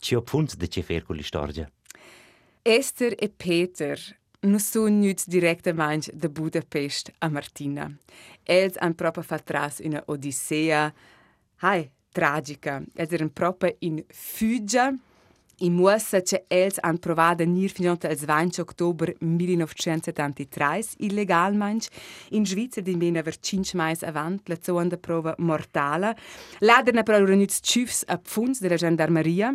Ce 0.00 0.16
punți 0.16 0.58
de 0.58 0.66
ce 0.66 0.80
fer 0.80 1.02
cu 1.02 1.12
l'istorgia? 1.12 1.70
Esther 2.62 3.12
e 3.16 3.28
Peter 3.28 3.98
nu 4.40 4.58
sun 4.58 4.98
nüt 4.98 5.24
directament 5.24 6.12
de 6.12 6.28
Budapest 6.28 7.12
a 7.18 7.28
Martina. 7.28 7.90
Els 8.42 8.78
han 8.78 8.92
propa 8.92 9.20
fatras 9.20 9.78
una 9.84 10.02
odissea, 10.06 10.94
hai, 11.56 11.90
tragica. 12.12 12.80
Els 12.94 13.12
eren 13.12 13.28
propa 13.28 13.68
in 13.78 14.00
fugia, 14.08 14.88
in 15.60 15.74
muassa 15.74 16.22
che 16.22 16.46
els 16.48 16.80
han 16.80 16.96
provada 16.98 17.44
nir 17.44 17.68
finanta 17.68 18.08
als 18.08 18.24
20 18.24 18.62
oktober 18.64 19.12
1973 19.20 20.94
illegal 21.04 21.54
manch 21.54 21.88
in 22.30 22.46
Svizzera 22.46 22.86
di 22.86 22.96
mena 22.96 23.20
ver 23.22 23.36
5 23.36 23.76
mais 23.76 24.02
avant 24.02 24.48
la 24.48 24.56
zonda 24.62 24.96
prova 24.96 25.34
mortala. 25.38 26.16
Laderna 26.60 27.02
però 27.02 27.20
nüt 27.20 27.52
tschüfs 27.60 28.04
a 28.08 28.16
Pfunds 28.16 28.60
della 28.60 28.80
Gendarmeria, 28.80 29.52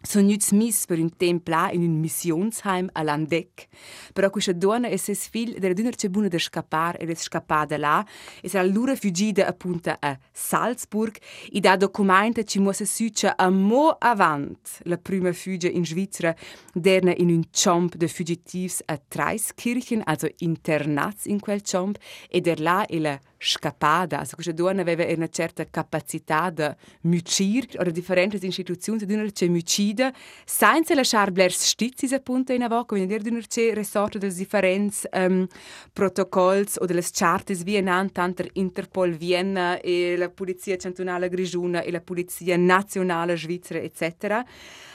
Sono 0.00 0.28
jetzt 0.28 0.52
mis 0.52 0.86
per 0.86 1.00
un 1.00 1.16
tempo 1.16 1.50
in 1.72 1.82
un 1.82 1.98
missionsheim 1.98 2.88
a 2.92 3.02
Landeck. 3.02 3.66
Però 4.12 4.30
questa 4.30 4.52
donna 4.52 4.86
e 4.86 4.96
ses 4.96 5.26
figli 5.26 5.56
era 5.60 5.74
d'una 5.74 5.90
c'è 5.90 6.08
buona 6.08 6.28
da 6.28 6.38
scappare 6.38 6.98
ed 6.98 7.10
è 7.10 7.14
scappata 7.16 7.76
là 7.76 8.06
e 8.40 8.48
sarà 8.48 8.64
lura 8.64 8.94
fuggita 8.94 9.44
appunto 9.44 9.92
a 9.98 10.16
Salzburg 10.30 11.16
e 11.50 11.58
da 11.58 11.76
documenta 11.76 12.44
ci 12.44 12.60
muossa 12.60 12.84
succia 12.84 13.36
a 13.36 13.50
mo 13.50 13.96
avant 13.98 14.82
la 14.84 14.98
prima 14.98 15.32
fugge 15.32 15.66
in 15.66 15.84
Svizzera 15.84 16.32
derna 16.72 17.12
in 17.16 17.30
un 17.30 17.42
chomp 17.50 17.96
de 17.96 18.06
fuggitivs 18.06 18.82
a 18.86 18.98
Treiskirchen, 18.98 20.02
also 20.04 20.28
internats 20.38 21.26
in 21.26 21.40
quel 21.40 21.60
chomp 21.60 21.98
e 22.30 22.40
der 22.40 22.60
là 22.60 22.86
e 22.86 23.00
la 23.00 23.18
scappata. 23.38 24.18
Also, 24.18 24.34
questa 24.34 24.52
donna 24.52 24.80
aveva 24.80 25.04
una 25.14 25.28
certa 25.28 25.64
capacità 25.64 26.50
di 26.50 26.68
mucire, 27.02 27.68
o 27.78 27.84
differenti 27.90 28.44
istituzioni 28.44 29.04
di 29.04 29.14
una 29.14 29.30
mucida, 29.48 30.12
senza 30.44 30.94
lasciare 30.94 31.30
bler 31.30 31.52
stizzi 31.52 32.12
appunto 32.14 32.52
in 32.52 32.62
avoco, 32.62 32.96
quindi 32.96 33.16
di 33.18 33.28
una 33.28 33.40
resorto 33.72 34.18
delle 34.18 34.34
differenti 34.34 35.06
um, 35.12 35.46
protocolli 35.92 36.66
o 36.78 36.84
delle 36.86 37.04
chartes 37.10 37.62
vienant, 37.62 38.12
tanto 38.12 38.44
Interpol 38.54 39.12
Vienna 39.12 39.80
e 39.80 40.16
la 40.16 40.28
Polizia 40.28 40.76
Cantonale 40.76 41.28
Grigiuna 41.28 41.82
e 41.82 41.90
la 41.90 42.00
Polizia 42.00 42.56
Nazionale 42.56 43.36
Svizzera, 43.36 43.78
eccetera. 43.80 44.44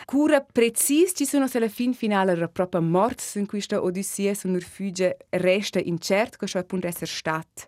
Cura 0.06 0.42
precis 0.42 1.14
ci 1.16 1.26
sono 1.26 1.48
alla 1.54 1.70
fin 1.70 1.94
finale 1.94 2.36
la 2.36 2.50
propria 2.50 2.82
morte 2.82 3.40
in 3.40 3.46
questa 3.46 3.82
odissea, 3.82 4.34
sono 4.34 4.58
rifugio 4.58 5.16
resta 5.30 5.80
incerto, 5.80 6.46
che 6.46 6.58
appunto 6.58 6.88
essere 6.88 7.06
stato 7.06 7.64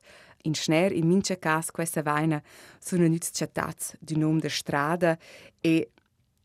in 0.45 0.53
Schner, 0.53 0.91
in 0.91 1.07
mince 1.07 1.37
cas, 1.37 1.71
questa 1.71 2.01
vaina 2.01 2.41
sono 2.79 3.07
nüts 3.07 3.31
chattats 3.31 3.95
di 3.99 4.15
nome 4.15 4.39
der 4.39 4.51
strada 4.51 5.17
e 5.61 5.89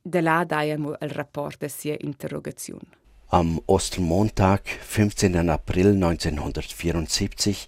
da 0.03 0.21
là 0.21 0.45
daiamo 0.45 0.97
il 1.01 1.11
rapporto 1.11 1.69
sia 1.69 1.97
interrogazione. 2.01 2.99
Am 3.33 3.61
Ostermontag, 3.67 4.63
15. 4.65 5.49
April 5.49 5.95
1974, 5.95 7.67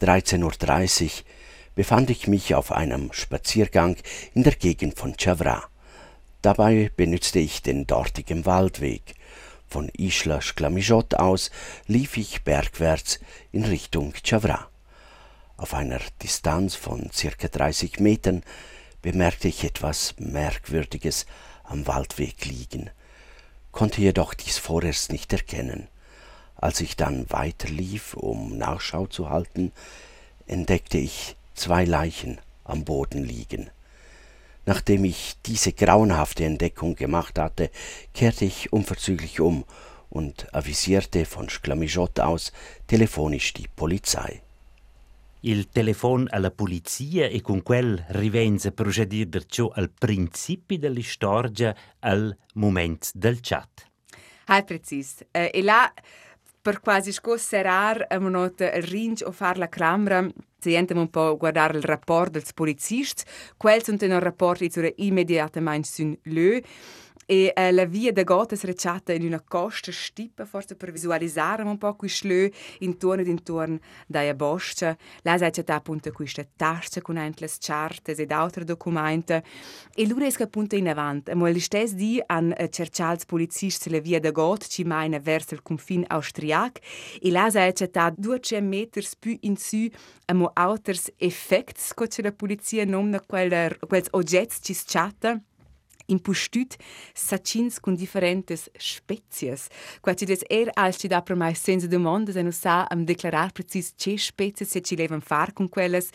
13.30 0.00 1.04
Uhr, 1.04 1.10
befand 1.74 2.10
ich 2.10 2.26
mich 2.26 2.54
auf 2.54 2.72
einem 2.72 3.12
Spaziergang 3.12 3.96
in 4.32 4.42
der 4.42 4.54
Gegend 4.54 4.98
von 4.98 5.14
Chavra. 5.16 5.68
Dabei 6.42 6.90
benützte 6.96 7.38
ich 7.38 7.62
den 7.62 7.86
dortigen 7.86 8.44
Waldweg. 8.44 9.14
Von 9.66 9.88
Isla 9.96 10.40
Sclamijot 10.40 11.14
aus 11.14 11.50
lief 11.86 12.16
ich 12.16 12.42
bergwärts 12.42 13.20
in 13.52 13.64
Richtung 13.64 14.14
Chavra. 14.22 14.68
Auf 15.56 15.72
einer 15.72 16.00
Distanz 16.22 16.74
von 16.74 17.10
circa 17.12 17.46
30 17.46 18.00
Metern 18.00 18.42
bemerkte 19.02 19.46
ich 19.46 19.62
etwas 19.62 20.14
Merkwürdiges 20.18 21.26
am 21.62 21.86
Waldweg 21.86 22.44
liegen, 22.44 22.90
konnte 23.70 24.00
jedoch 24.00 24.34
dies 24.34 24.58
vorerst 24.58 25.12
nicht 25.12 25.32
erkennen. 25.32 25.88
Als 26.56 26.80
ich 26.80 26.96
dann 26.96 27.30
weiterlief, 27.30 28.14
um 28.14 28.58
Nachschau 28.58 29.06
zu 29.06 29.30
halten, 29.30 29.72
entdeckte 30.46 30.98
ich 30.98 31.36
zwei 31.54 31.84
Leichen 31.84 32.40
am 32.64 32.84
Boden 32.84 33.22
liegen. 33.22 33.70
Nachdem 34.66 35.04
ich 35.04 35.36
diese 35.46 35.72
grauenhafte 35.72 36.44
Entdeckung 36.44 36.96
gemacht 36.96 37.38
hatte, 37.38 37.70
kehrte 38.12 38.44
ich 38.44 38.72
unverzüglich 38.72 39.40
um 39.40 39.64
und 40.10 40.52
avisierte 40.54 41.26
von 41.26 41.48
Schlamischott 41.48 42.18
aus 42.20 42.52
telefonisch 42.86 43.52
die 43.52 43.68
Polizei. 43.68 44.40
Il 45.44 45.68
telefono 45.68 46.26
alla 46.28 46.50
polizia 46.50 47.26
e 47.26 47.40
con 47.40 47.62
quel 47.62 48.04
rivenza 48.08 48.70
procedere 48.70 49.26
perciò 49.26 49.70
al 49.74 49.90
principio 49.90 50.78
della 50.78 51.02
storia 51.02 51.74
al 52.00 52.36
momento 52.54 53.08
del 53.14 53.38
chat. 53.40 53.86
Hai 54.46 54.64
precis. 54.64 55.20
Uh, 55.32 55.48
e 55.50 55.62
là 55.62 55.92
per 56.60 56.80
quasi 56.80 57.12
scoserar 57.12 58.06
a 58.08 58.18
monota 58.18 58.70
il 58.72 58.82
rinch 58.82 59.22
o 59.26 59.32
far 59.32 59.58
la 59.58 59.68
cramra 59.68 60.26
se 60.64 60.76
entriamo 60.76 61.02
un 61.02 61.10
po' 61.10 61.36
guardare 61.36 61.76
il 61.76 61.84
rapporto 61.84 62.38
dei 62.38 62.42
polizisti, 62.54 63.24
quelli 63.58 63.84
sono 63.84 63.98
un 64.00 64.20
rapporto 64.20 64.66
che 64.66 64.94
immediatamente 64.96 65.88
sul 65.88 66.18
lö 66.22 66.58
E 67.26 67.52
eh, 67.54 67.72
la 67.72 67.84
via 67.84 68.12
da 68.12 68.22
Gotha 68.22 68.54
è 68.54 68.58
recciata 68.62 69.12
in 69.12 69.24
una 69.24 69.40
costa 69.40 69.92
stipa, 69.92 70.44
forse 70.44 70.74
per 70.76 70.92
visualizzare 70.92 71.62
un 71.62 71.78
po' 71.78 71.94
questo 71.94 72.26
slö 72.26 72.48
intorno 72.80 73.22
ed 73.22 73.28
intorno 73.28 73.78
dalla 74.06 74.34
boscia. 74.34 74.96
La 75.22 75.36
si 75.36 75.44
è 75.44 75.62
appunto 75.72 76.10
questa 76.12 76.46
tasca 76.56 77.00
con 77.00 77.14
le 77.14 77.50
charte 77.58 78.12
ed 78.12 78.30
altri 78.30 78.64
documenti. 78.64 79.32
E 79.32 80.06
lui 80.06 80.20
riesce 80.20 80.42
appunto 80.42 80.76
in 80.76 80.88
avanti. 80.88 81.34
Ma 81.34 81.50
gli 81.50 81.60
stessi 81.60 81.94
di 81.94 82.22
hanno 82.24 82.54
uh, 82.58 82.68
cercato 82.68 83.22
i 83.22 83.26
polizisti 83.26 83.90
la 83.90 84.00
via 84.00 84.20
da 84.20 84.30
Gotha, 84.30 84.66
ci 84.66 84.84
maina 84.84 85.18
verso 85.18 85.54
il 85.54 85.62
confine 85.62 86.04
austriaco. 86.08 86.80
E 87.20 87.30
la 87.30 87.50
si 87.50 87.58
è 87.58 87.72
200 87.72 88.62
metri 88.62 89.06
più 89.18 89.36
in 89.40 89.56
su, 89.56 89.88
abbiamo 90.26 90.50
altri 90.54 90.98
effetti 91.16 91.80
che 91.94 92.22
la 92.22 92.32
polizia 92.32 92.84
nomina 92.84 93.20
quegli 93.20 94.04
oggetti 94.10 94.56
ci 94.60 94.82
chatta 94.84 95.40
impustut 96.06 96.76
sacins 97.14 97.80
con 97.80 97.94
differentes 97.94 98.68
spezies. 98.78 99.68
Quati 100.00 100.24
des 100.24 100.44
er 100.48 100.70
als 100.74 100.98
ci 100.98 101.08
da 101.08 101.22
per 101.22 101.36
mai 101.36 101.54
senza 101.54 101.86
domanda 101.86 102.32
se 102.32 102.42
non 102.42 102.52
sa 102.52 102.86
am 102.90 103.04
declarar 103.04 103.52
precis 103.52 103.92
che 103.96 104.18
spezies 104.18 104.70
se 104.70 104.80
ci 104.80 104.96
levan 104.96 105.20
far 105.20 105.52
con 105.52 105.68
quelles 105.68 106.10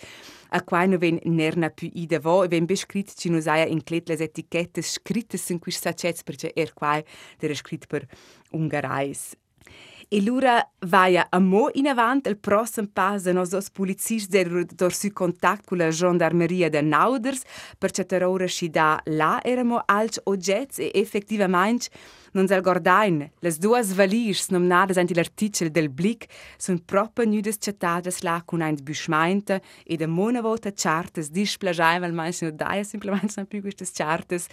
a 0.49 0.61
quai 0.61 0.87
no 0.87 0.97
ven 0.97 1.19
nerna 1.23 1.69
più 1.69 1.89
ida 1.93 2.19
vo 2.19 2.43
e 2.43 2.47
ven 2.47 2.65
beschrit 2.65 3.13
ci 3.15 3.29
no 3.29 3.39
saia 3.39 3.65
in 3.65 3.83
clet 3.83 4.07
les 4.09 4.21
etichettes 4.21 4.93
scrittes 4.93 5.49
in 5.49 5.59
quis 5.59 5.79
sacets 5.79 6.23
perché 6.23 6.51
er 6.55 6.73
quai 6.73 7.03
der 7.39 7.55
scrit 7.55 7.87
per 7.87 8.07
ungarais. 8.51 9.35
E 10.12 10.24
lura 10.24 10.68
vaia 10.88 11.28
a 11.30 11.39
mo 11.39 11.70
in 11.74 11.86
avant 11.86 12.26
il 12.26 12.36
prossimo 12.36 12.88
passo 12.91 13.32
nos 13.32 13.53
os 13.53 13.70
polizisti 13.70 14.28
del 14.32 14.66
dor 14.66 14.91
su 14.91 15.12
contact 15.14 15.68
con 15.68 15.78
la 15.78 15.91
gendarmeria 15.91 16.68
de 16.68 16.82
Nauders 16.82 17.43
per 17.78 17.91
cercare 17.91 18.26
ora 18.26 18.47
si 18.47 18.72
da 18.72 18.99
là 19.05 19.39
eramo 19.43 19.84
alci 19.86 20.20
oggetti 20.24 20.89
e 20.89 20.99
effettivamente 20.99 21.89
non 22.32 22.47
zal 22.47 22.62
gordain. 22.62 23.30
Les 23.41 23.60
duas 23.60 23.93
valiges 23.93 24.49
nominate 24.49 24.99
anti 24.99 25.14
l'articolo 25.14 25.70
del 25.70 25.89
Blick 25.89 26.26
sun 26.57 26.84
proprio 26.86 27.28
nudes 27.28 27.57
chattadas 27.60 28.22
là 28.22 28.41
con 28.43 28.62
ein 28.62 28.78
buschmeinte 28.82 29.62
e 29.86 29.95
de 29.95 30.07
mona 30.07 30.41
volta 30.41 30.72
chartes 30.74 31.30
displagiavel 31.30 32.14
manche 32.14 32.45
no 32.45 32.51
daia 32.51 32.84
simplemente 32.84 33.34
non 33.36 33.45
più 33.45 33.62
queste 33.62 33.86
chartes. 33.86 34.47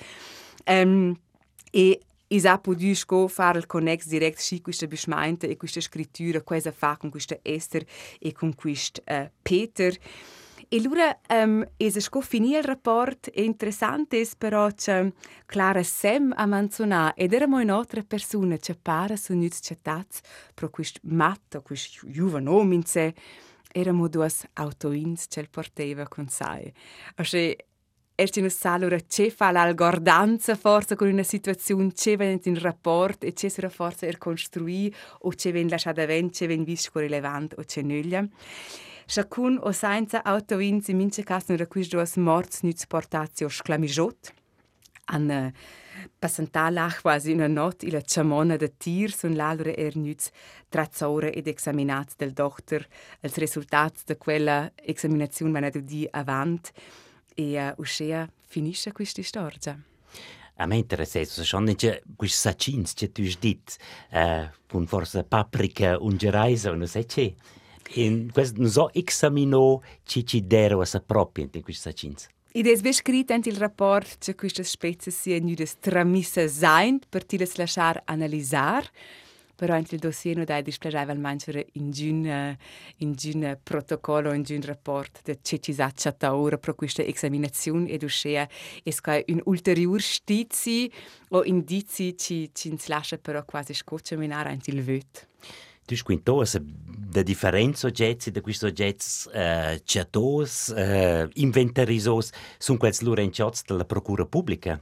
Um, 0.67 1.19
e 1.73 2.01
Isa 2.29 2.59
podiš 2.59 3.05
go 3.07 3.29
fare 3.29 3.66
connex 3.66 4.07
direct 4.07 4.41
sci 4.41 4.61
questa 4.61 4.87
bismainta 4.87 5.47
e 5.47 5.57
questa 5.57 5.81
scrittura, 5.81 6.43
questa 6.43 6.72
fa 6.72 6.97
con 6.97 7.11
questa 7.11 7.39
Esther 7.43 7.87
e 8.18 8.33
con 8.33 8.55
questa 8.55 9.01
uh, 9.07 9.12
eh, 9.12 9.31
Peter. 9.43 9.97
E 10.68 10.79
allora 10.79 11.16
um, 11.29 11.37
ehm, 11.37 11.68
es 11.77 11.97
sco 12.01 12.20
finì 12.20 12.57
il 12.57 12.64
rapport 12.64 13.31
e 13.33 13.45
interessante 13.45 14.18
es 14.18 14.35
però 14.35 14.68
che 14.74 15.12
Clara 15.47 15.79
e 15.79 15.85
Sem 15.85 16.33
a 16.37 16.47
manzona 16.47 17.14
ed 17.14 17.33
era 17.33 17.47
mo 17.47 17.61
un'altra 17.61 18.03
persona 18.03 18.57
che 18.57 18.74
para 18.74 19.16
su 19.16 19.35
nüt 19.35 19.61
chataz 19.61 20.20
pro 20.55 20.68
quist 20.68 20.99
matto 21.03 21.62
quist 21.62 22.05
juvenom 22.05 22.72
in 22.72 22.83
se 22.83 23.14
era 23.72 23.93
mo 23.93 24.09
duas 24.09 24.45
autoins 24.55 25.29
che 25.29 25.47
porteva 25.49 26.09
con 26.09 26.29
sai. 26.29 26.72
Asche 27.14 27.57
Er 28.19 28.31
ci 28.31 28.49
sa 28.49 28.73
allora 28.73 28.99
c'è 28.99 29.29
fa 29.29 29.51
l'algordanza 29.51 30.55
forza 30.55 30.97
con 30.97 31.09
una 31.09 31.23
situazione, 31.23 31.93
c'è 31.93 32.17
ven 32.17 32.41
in 32.45 32.59
rapporto 32.59 33.27
e 33.27 33.35
c'è 33.35 33.51
sura 33.51 33.69
forza 33.69 34.07
er 34.07 34.17
construì 34.17 34.91
o 35.21 35.29
c'è 35.29 35.53
ven 35.53 35.69
lasciata 35.69 36.01
avanti, 36.01 36.39
c'è 36.39 36.47
ven 36.47 36.64
visco 36.64 36.99
rilevante 36.99 37.57
o 37.59 37.64
c'è 37.64 37.83
nulla. 37.83 38.27
Chacun 39.05 39.59
o 39.61 39.71
senza 39.71 40.25
autovins 40.25 40.89
in 40.89 40.97
mince 40.97 41.25
cas 41.25 41.45
non 41.49 41.59
requis 41.59 41.89
duas 41.89 42.17
morts 42.17 42.62
nüts 42.62 42.87
portatio 42.87 43.51
sclamigiot. 43.51 44.33
An 45.12 45.29
uh, 45.29 45.53
passantalach 46.19 47.03
quasi 47.03 47.33
una 47.33 47.47
not 47.49 47.83
ila 47.83 48.01
chamona 48.01 48.57
de 48.57 48.73
tir 48.79 49.12
sun 49.12 49.37
l'alure 49.37 49.77
er 49.77 49.93
nüts 49.95 50.33
trazzore 50.71 51.35
ed 51.35 51.49
examinat 51.49 52.17
del 52.17 52.33
doctor. 52.33 52.81
Els 53.21 53.37
resultats 53.37 54.09
de 54.09 54.17
quella 54.17 54.73
examinazione 54.75 55.53
manadu 55.53 55.81
di 55.81 56.09
avant 56.11 56.73
e 57.37 57.57
uh, 57.61 57.80
uscea 57.80 58.28
finisce 58.47 58.91
questa 58.93 59.22
storia. 59.22 59.78
A 60.59 60.66
me 60.66 60.76
interessa, 60.76 61.22
se 61.22 61.45
schon 61.45 61.64
nicht 61.64 62.03
quis 62.16 62.34
sacins 62.34 62.95
che 62.95 63.12
tu 63.12 63.22
dit, 63.39 63.76
uh, 64.12 64.49
con 64.66 64.87
forse 64.87 65.22
paprika 65.22 65.99
un 66.01 66.16
gereisa, 66.16 66.72
non 66.72 66.87
sai 66.89 67.05
che. 67.05 67.34
In 67.95 68.32
questo 68.32 68.61
non 68.61 68.70
so 68.70 68.91
examino 68.95 69.82
ci 70.05 70.24
ci 70.24 70.47
dero 70.47 70.80
a 70.80 70.87
sa 70.87 71.01
propria 71.01 71.47
in 71.53 71.62
quis 71.62 71.78
sacins. 71.78 72.26
Ed 72.53 72.66
è 72.66 72.93
scritto 72.93 73.34
in 73.34 73.43
il 73.45 73.57
rapporto 73.57 74.16
che 74.18 74.34
queste 74.34 74.64
spezie 74.64 75.12
siano 75.12 75.53
tramisse 75.78 76.49
sein 76.49 76.99
per 77.07 77.26
ti 77.26 77.37
le 77.37 77.49
lasciare 77.57 78.01
analizzare 78.07 78.89
però 79.57 79.75
anche 79.75 79.95
il 79.95 80.01
dossier 80.01 80.37
non 80.37 80.45
dai 80.45 80.63
dispiaceva 80.63 81.11
al 81.11 81.19
mangiare 81.19 81.67
in 81.73 81.91
giun 81.91 82.27
eh, 82.27 82.59
in 82.99 83.15
giun 83.15 83.59
protocollo 83.63 84.33
in 84.33 84.43
giun 84.43 84.63
rapport 84.63 85.23
de 85.25 85.39
cecisat 85.43 85.95
chatta 86.01 86.37
ora 86.37 86.59
pro 86.59 86.75
questa 86.75 87.03
esaminazione 87.03 87.89
ed 87.91 88.03
uscea 88.03 88.49
es 88.85 89.01
ca 89.01 89.21
un 89.27 89.41
ulterior 89.45 90.01
stizi 90.01 90.91
o 91.31 91.43
indizi 91.45 92.17
ci 92.17 92.51
ci 92.53 92.77
lascia 92.87 93.19
però 93.19 93.45
quasi 93.45 93.75
scoccia 93.75 94.15
anche 94.15 94.71
il 94.71 94.83
vöt. 94.83 95.27
Tu 95.87 95.95
squinto 95.95 96.45
se 96.45 96.61
de 96.63 97.23
differenza 97.23 97.87
oggetti 97.87 98.31
de 98.31 98.41
questi 98.41 98.65
oggetti 98.65 99.07
uh, 99.33 99.81
chatos 99.85 100.73
uh, 100.77 101.29
inventarisos 101.35 102.31
sono 102.59 102.79
quels 102.79 103.01
loro 103.01 103.23
della 103.23 103.85
procura 103.85 104.27
pubblica 104.27 104.81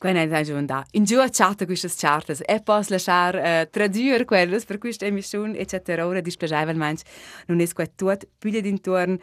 Quando 0.00 0.18
è 0.18 0.42
giunta. 0.44 0.82
In 0.92 1.04
giù 1.04 1.18
a 1.18 1.28
chat 1.30 1.66
queste 1.66 1.90
charte 1.94 2.34
e 2.46 2.62
poi 2.62 2.82
lasciare 2.88 3.60
uh, 3.60 3.68
tradurre 3.70 4.24
quelle 4.24 4.58
per 4.60 4.78
questa 4.78 5.04
emissione 5.04 5.58
eccetera. 5.58 6.06
Ora 6.06 6.22
dispiaceva 6.22 6.72
non 6.72 7.60
è 7.60 7.66
tutto 7.94 8.16
più 8.38 8.50
d'intorno 8.50 9.18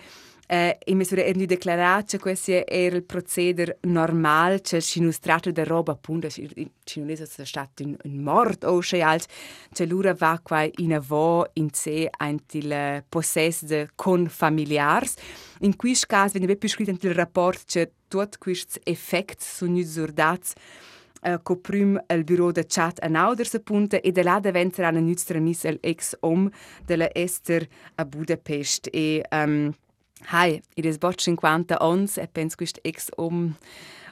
eh, 0.47 0.77
in 0.85 0.97
misura 0.97 1.21
er 1.21 1.35
nu 1.35 1.45
declarat 1.45 2.09
che 2.09 2.19
questo 2.19 2.65
era 2.65 2.95
il 2.95 3.03
proceder 3.03 3.77
normal 3.81 4.61
che 4.61 4.81
ci 4.81 5.01
nu 5.01 5.11
strato 5.11 5.51
da 5.51 5.63
roba 5.63 5.91
appunto 5.91 6.29
ci 6.29 7.01
nu 7.01 7.07
è 7.07 7.25
stato 7.25 7.83
un, 7.83 7.97
un 8.03 8.17
mort 8.23 8.63
o 8.63 8.79
che 8.79 9.01
alt 9.01 9.27
che 9.73 9.85
lura 9.85 10.13
va 10.13 10.39
qua 10.41 10.65
in 10.77 10.93
avo 10.93 11.49
in 11.53 11.69
sé 11.73 12.09
antil 12.17 13.03
possess 13.09 13.65
de 13.65 13.89
con 13.95 14.29
familiars 14.29 15.15
in 15.59 15.75
questo 15.75 16.05
caso 16.07 16.39
viene 16.39 16.55
più 16.55 16.69
scritto 16.69 16.95
nel 16.97 17.13
rapporto 17.13 17.63
che 17.65 17.91
tutti 18.07 18.37
questi 18.37 18.79
effetti 18.83 19.43
sono 19.43 19.71
nu 19.71 19.83
zurdats 19.83 20.53
Uh, 21.19 21.41
co 21.41 21.55
prim 21.55 21.99
il 22.09 22.23
bureau 22.23 22.51
de 22.51 22.63
chat 22.67 22.99
a 23.01 23.07
Nauders 23.07 23.55
appunta 23.55 23.99
e 23.99 24.11
da 24.11 24.21
là 24.21 24.39
diventerà 24.39 24.89
una 24.89 24.99
nostra 24.99 25.39
miss 25.39 25.65
ex 25.81 26.15
om 26.19 26.47
della 26.85 27.09
Ester 27.11 27.67
a 27.95 28.05
Budapest. 28.05 28.87
E 28.93 29.23
um, 29.31 29.73
Hai, 30.25 30.61
i 30.75 30.81
des 30.81 30.97
bot 30.97 31.21
50 31.21 31.77
ans 31.79 32.17
e 32.17 32.27
pens 32.27 32.55
quist 32.55 32.79
ex 32.83 33.09
om 33.17 33.55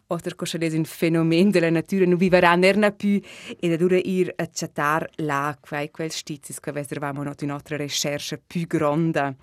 oder 0.08 0.36
cosa 0.36 0.58
des 0.58 0.74
un 0.74 0.86
fenomen 0.86 1.50
della 1.50 1.72
natura 1.72 2.06
non 2.06 2.18
viverà 2.18 2.56
nerna 2.56 2.92
più 2.92 3.20
e 3.60 3.70
da 3.70 3.76
dura 3.76 3.98
ir 3.98 4.32
a 4.38 4.48
chattar 4.48 5.10
là 5.16 5.58
quai 5.60 5.90
quel 5.90 6.12
stizis 6.12 6.60
che 6.60 6.72
vesservamo 6.72 7.24
not 7.24 7.42
in 7.42 7.50
altra 7.50 7.76
recherche 7.76 8.38
più 8.38 8.68
grande. 8.68 9.36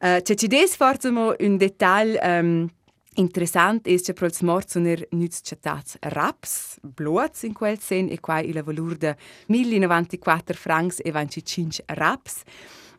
Uh, 0.00 0.20
c'è 0.22 0.34
ci 0.34 0.48
des 0.48 0.74
forse 0.76 1.10
mo 1.10 1.34
un 1.38 1.56
dettaglio 1.56 2.18
um, 2.22 2.70
Interessant 3.14 3.86
ist 3.86 4.08
ja 4.08 4.14
prols 4.14 4.40
morts 4.40 4.74
un 4.76 4.86
er 4.86 5.02
nüts 5.12 5.42
chatats 5.44 5.98
raps, 6.14 6.78
bluats 6.80 7.42
in 7.44 7.52
quel 7.52 7.76
sen 7.78 8.08
e 8.08 8.16
quai 8.20 8.48
il 8.48 8.62
valur 8.64 8.96
de 8.96 9.14
1094 9.48 10.56
francs 10.56 10.98
e 11.04 11.12
25 11.12 11.84
raps. 11.88 12.40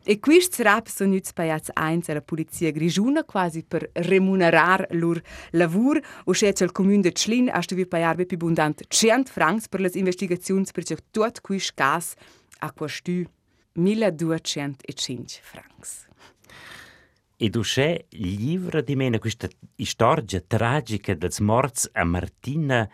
E 0.06 0.20
questi 0.20 0.62
rap 0.62 0.86
sono 0.86 1.14
nuts 1.14 1.32
paiats 1.32 1.70
eins 1.72 2.10
alla 2.10 2.20
polizia 2.20 2.70
grigiuna 2.70 3.24
quasi 3.24 3.62
per 3.64 3.88
remunerar 3.94 4.86
lur 4.90 5.20
lavur 5.52 5.98
o 6.24 6.32
schet 6.32 6.60
il 6.60 6.72
comune 6.72 7.00
de 7.00 7.12
Schlin 7.14 7.48
a 7.48 7.62
stuvi 7.62 7.86
paiar 7.86 8.14
be 8.14 8.26
pibundant 8.26 8.84
100 8.86 9.30
francs 9.32 9.66
per 9.68 9.80
les 9.80 9.94
investigazions 9.94 10.72
per 10.72 10.84
ciò 10.84 10.96
tot 11.10 11.40
quis 11.40 11.72
gas 11.72 12.12
a 12.58 12.70
quastu 12.72 13.24
1205 13.72 15.40
francs. 15.40 16.06
E 17.36 17.48
du 17.48 17.62
c'è 17.62 18.04
livro 18.10 18.82
di 18.82 18.96
mena 18.96 19.18
questa 19.18 19.48
storia 19.76 20.44
tragica 20.46 21.14
dels 21.14 21.38
morts 21.40 21.88
a 21.92 22.04
Martina 22.04 22.88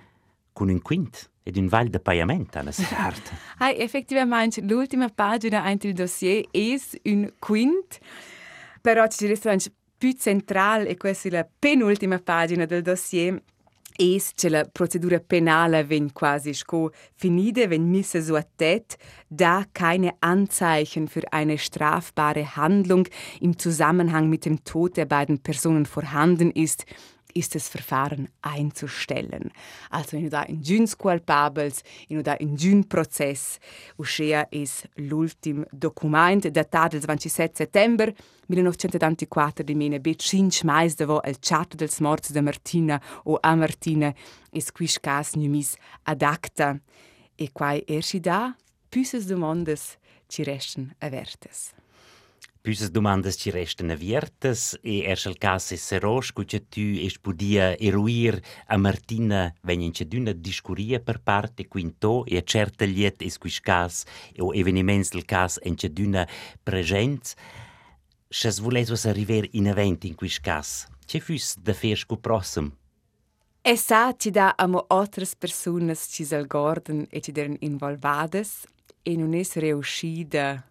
con 0.52 0.68
un 0.68 0.80
quint 0.80 1.29
ed 1.42 1.56
un 1.56 1.68
val 1.68 1.88
de 1.88 1.98
pagament 1.98 2.56
a 2.56 2.62
carta. 2.62 3.30
Hai 3.58 3.78
effettivamente 3.78 4.60
l'ultima 4.60 5.08
pagina 5.08 5.68
in 5.70 5.78
il 5.80 5.94
dossier 5.94 6.46
è 6.50 6.76
un 7.04 7.32
quint 7.38 7.98
Però 8.80 9.06
ci 9.08 9.26
resta 9.26 9.54
più 9.98 10.12
centrale 10.12 10.88
e 10.88 10.96
questa 10.96 11.28
è 11.28 11.30
la 11.30 11.46
penultima 11.58 12.18
pagina 12.18 12.64
del 12.64 12.82
dossier 12.82 13.42
es 13.98 14.32
che 14.34 14.48
la 14.48 14.64
procedura 14.64 15.20
penale 15.20 15.84
ven 15.84 16.10
quasi 16.12 16.54
sco 16.54 16.90
finide, 17.14 17.68
wenn 17.68 17.90
misse 17.90 18.22
so 18.22 18.40
tät, 18.56 18.96
da 19.28 19.66
keine 19.72 20.14
Anzeichen 20.20 21.06
für 21.06 21.30
eine 21.32 21.58
strafbare 21.58 22.56
Handlung 22.56 23.06
im 23.40 23.58
Zusammenhang 23.58 24.30
mit 24.30 24.46
dem 24.46 24.64
Tod 24.64 24.96
der 24.96 25.04
beiden 25.04 25.40
Personen 25.40 25.84
vorhanden 25.84 26.50
ist, 26.52 26.86
ist 27.34 27.54
das 27.54 27.68
Verfahren 27.68 28.28
einzustellen. 28.40 29.50
Also 29.90 30.16
in 30.16 30.30
da 30.30 30.42
in 30.42 30.62
giuns 30.62 30.96
culpables, 30.96 31.82
in 32.08 32.22
da 32.22 32.34
in 32.34 32.56
giun 32.56 32.88
Prozess, 32.88 33.58
uscea 33.96 34.46
is 34.50 34.84
l'ultim 34.96 35.64
document 35.72 36.48
datato 36.48 36.96
del 36.96 37.06
27 37.06 37.56
settembre 37.56 38.14
1984 38.46 39.64
di 39.64 39.74
mine 39.74 40.00
bet 40.00 40.22
cinc 40.22 40.62
mais 40.64 40.94
davo 40.94 41.20
el 41.22 41.38
chat 41.40 41.74
dels 41.76 42.00
morts 42.00 42.32
de 42.32 42.40
Martina 42.40 43.00
o 43.24 43.38
a 43.40 43.54
Martina 43.54 44.12
is 44.52 44.70
quis 44.72 44.98
cas 44.98 45.34
numis 45.34 45.76
ad 46.02 46.22
acta. 46.22 46.80
E 47.36 47.50
quai 47.52 47.82
ersi 47.86 48.20
da, 48.20 48.54
püses 48.90 49.26
domondes 49.26 49.96
ci 50.28 50.42
resten 50.42 50.94
avertes. 50.98 51.79
Püsas 52.60 52.90
domandas 52.92 53.38
ci 53.40 53.48
restan 53.50 53.88
aviertas 53.90 54.76
e 54.84 55.00
erst 55.08 55.26
el 55.30 55.38
cas 55.40 55.72
es 55.72 55.80
serosch 55.80 56.34
cuce 56.36 56.60
tu 56.60 56.84
es 57.06 57.16
podia 57.16 57.72
eruir 57.80 58.42
a 58.68 58.76
Martina 58.76 59.54
venien 59.64 59.94
c'è 59.96 60.04
d'una 60.04 60.34
discuria 60.36 61.00
per 61.00 61.22
parte 61.24 61.64
quinto 61.68 62.26
e 62.26 62.36
a 62.36 62.44
certa 62.44 62.84
liet 62.84 63.22
es 63.22 63.38
quis 63.38 63.60
cas 63.60 64.04
o 64.38 64.52
eveniments 64.52 65.08
del 65.08 65.24
cas 65.24 65.56
en 65.64 65.74
c'è 65.74 65.88
d'una 65.88 66.28
presenz 66.62 67.34
Chas 68.28 68.60
volesos 68.60 69.06
arriver 69.06 69.48
in 69.52 69.66
event 69.66 70.04
in 70.04 70.14
quis 70.14 70.38
cas. 70.38 70.86
C'è 71.04 71.18
fus 71.18 71.56
da 71.58 71.72
fer 71.72 71.96
sco 71.96 72.16
prossum? 72.16 72.70
E 73.60 73.76
sa 73.76 74.14
ci 74.16 74.30
da 74.30 74.54
amo 74.56 74.84
otras 74.86 75.34
personas 75.34 76.06
ci 76.08 76.24
sal 76.24 76.46
gorden 76.46 77.06
e 77.10 77.20
ci 77.20 77.32
deren 77.32 77.56
involvades 77.60 78.66
e 79.02 79.16
non 79.16 79.34
es 79.34 79.56
reuscida 79.56 80.69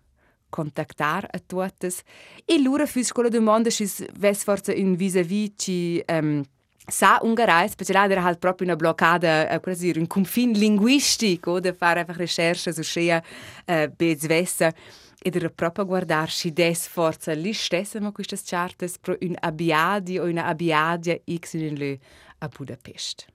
contactar 0.49 1.27
a 1.31 1.39
tuotas 1.39 2.01
e 2.45 2.59
lura 2.59 2.85
fus 2.85 3.11
con 3.11 3.23
la 3.23 3.29
domanda 3.29 3.69
si 3.69 3.89
ves 4.17 4.43
forza 4.43 4.73
in 4.73 4.95
vis-a-vis 4.95 5.51
ci 5.55 6.03
um, 6.07 6.43
sa 6.87 7.19
ungarais, 7.21 7.71
speciale 7.71 8.11
era 8.11 8.23
halt 8.23 8.39
proprio 8.39 8.67
una 8.67 8.75
bloccata, 8.75 9.47
uh, 9.51 9.59
quasi 9.59 9.93
un 9.95 10.07
confine 10.07 10.57
linguistico 10.57 11.59
da 11.59 11.73
fare 11.73 11.99
einfach 11.99 12.17
recherche 12.17 12.73
su 12.73 12.81
scea 12.81 13.21
uh, 13.67 13.87
bezvessa 13.95 14.73
ed 15.21 15.35
era 15.35 15.49
proprio 15.49 15.85
guardarsi 15.85 16.51
des 16.51 16.87
forza 16.87 17.33
li 17.33 17.53
stessa 17.53 17.99
ma 17.99 18.11
queste 18.11 18.37
chartes 18.41 18.97
pro 18.97 19.17
un 19.21 19.35
abiadi 19.37 20.17
o 20.17 20.23
una 20.23 20.45
abiadia 20.45 21.19
x 21.25 21.53
in 21.53 21.75
le 21.75 21.99
a 22.39 22.47
Budapest. 22.47 23.25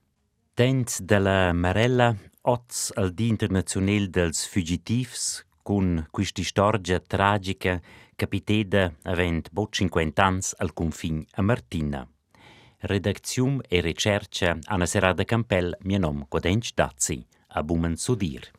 Dents 0.54 1.00
della 1.02 1.52
Marella, 1.52 2.16
oz 2.42 2.92
al 2.94 3.12
Di 3.12 3.28
Internazionale 3.28 4.08
dels 4.08 4.46
Fugitivs, 4.46 5.44
con 5.64 6.06
questa 6.10 6.42
storia 6.42 7.00
tragica 7.00 7.80
capiteda 8.14 8.92
avent 9.04 9.48
bo 9.50 9.66
50 9.70 10.22
ans 10.22 10.54
al 10.58 10.74
confin 10.74 11.24
a 11.36 11.42
Martina. 11.42 12.06
Redaczium 12.80 13.62
e 13.66 13.80
ricerca 13.80 14.58
Anna 14.64 14.84
Serada 14.84 15.24
Campel, 15.24 15.74
mio 15.84 15.98
nome 15.98 16.26
Codenc 16.28 16.68
Dazzi, 16.74 17.26
a 17.56 17.62
Bumen 17.62 17.96
Sudir. 17.96 18.50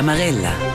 L'amarella. 0.00 0.69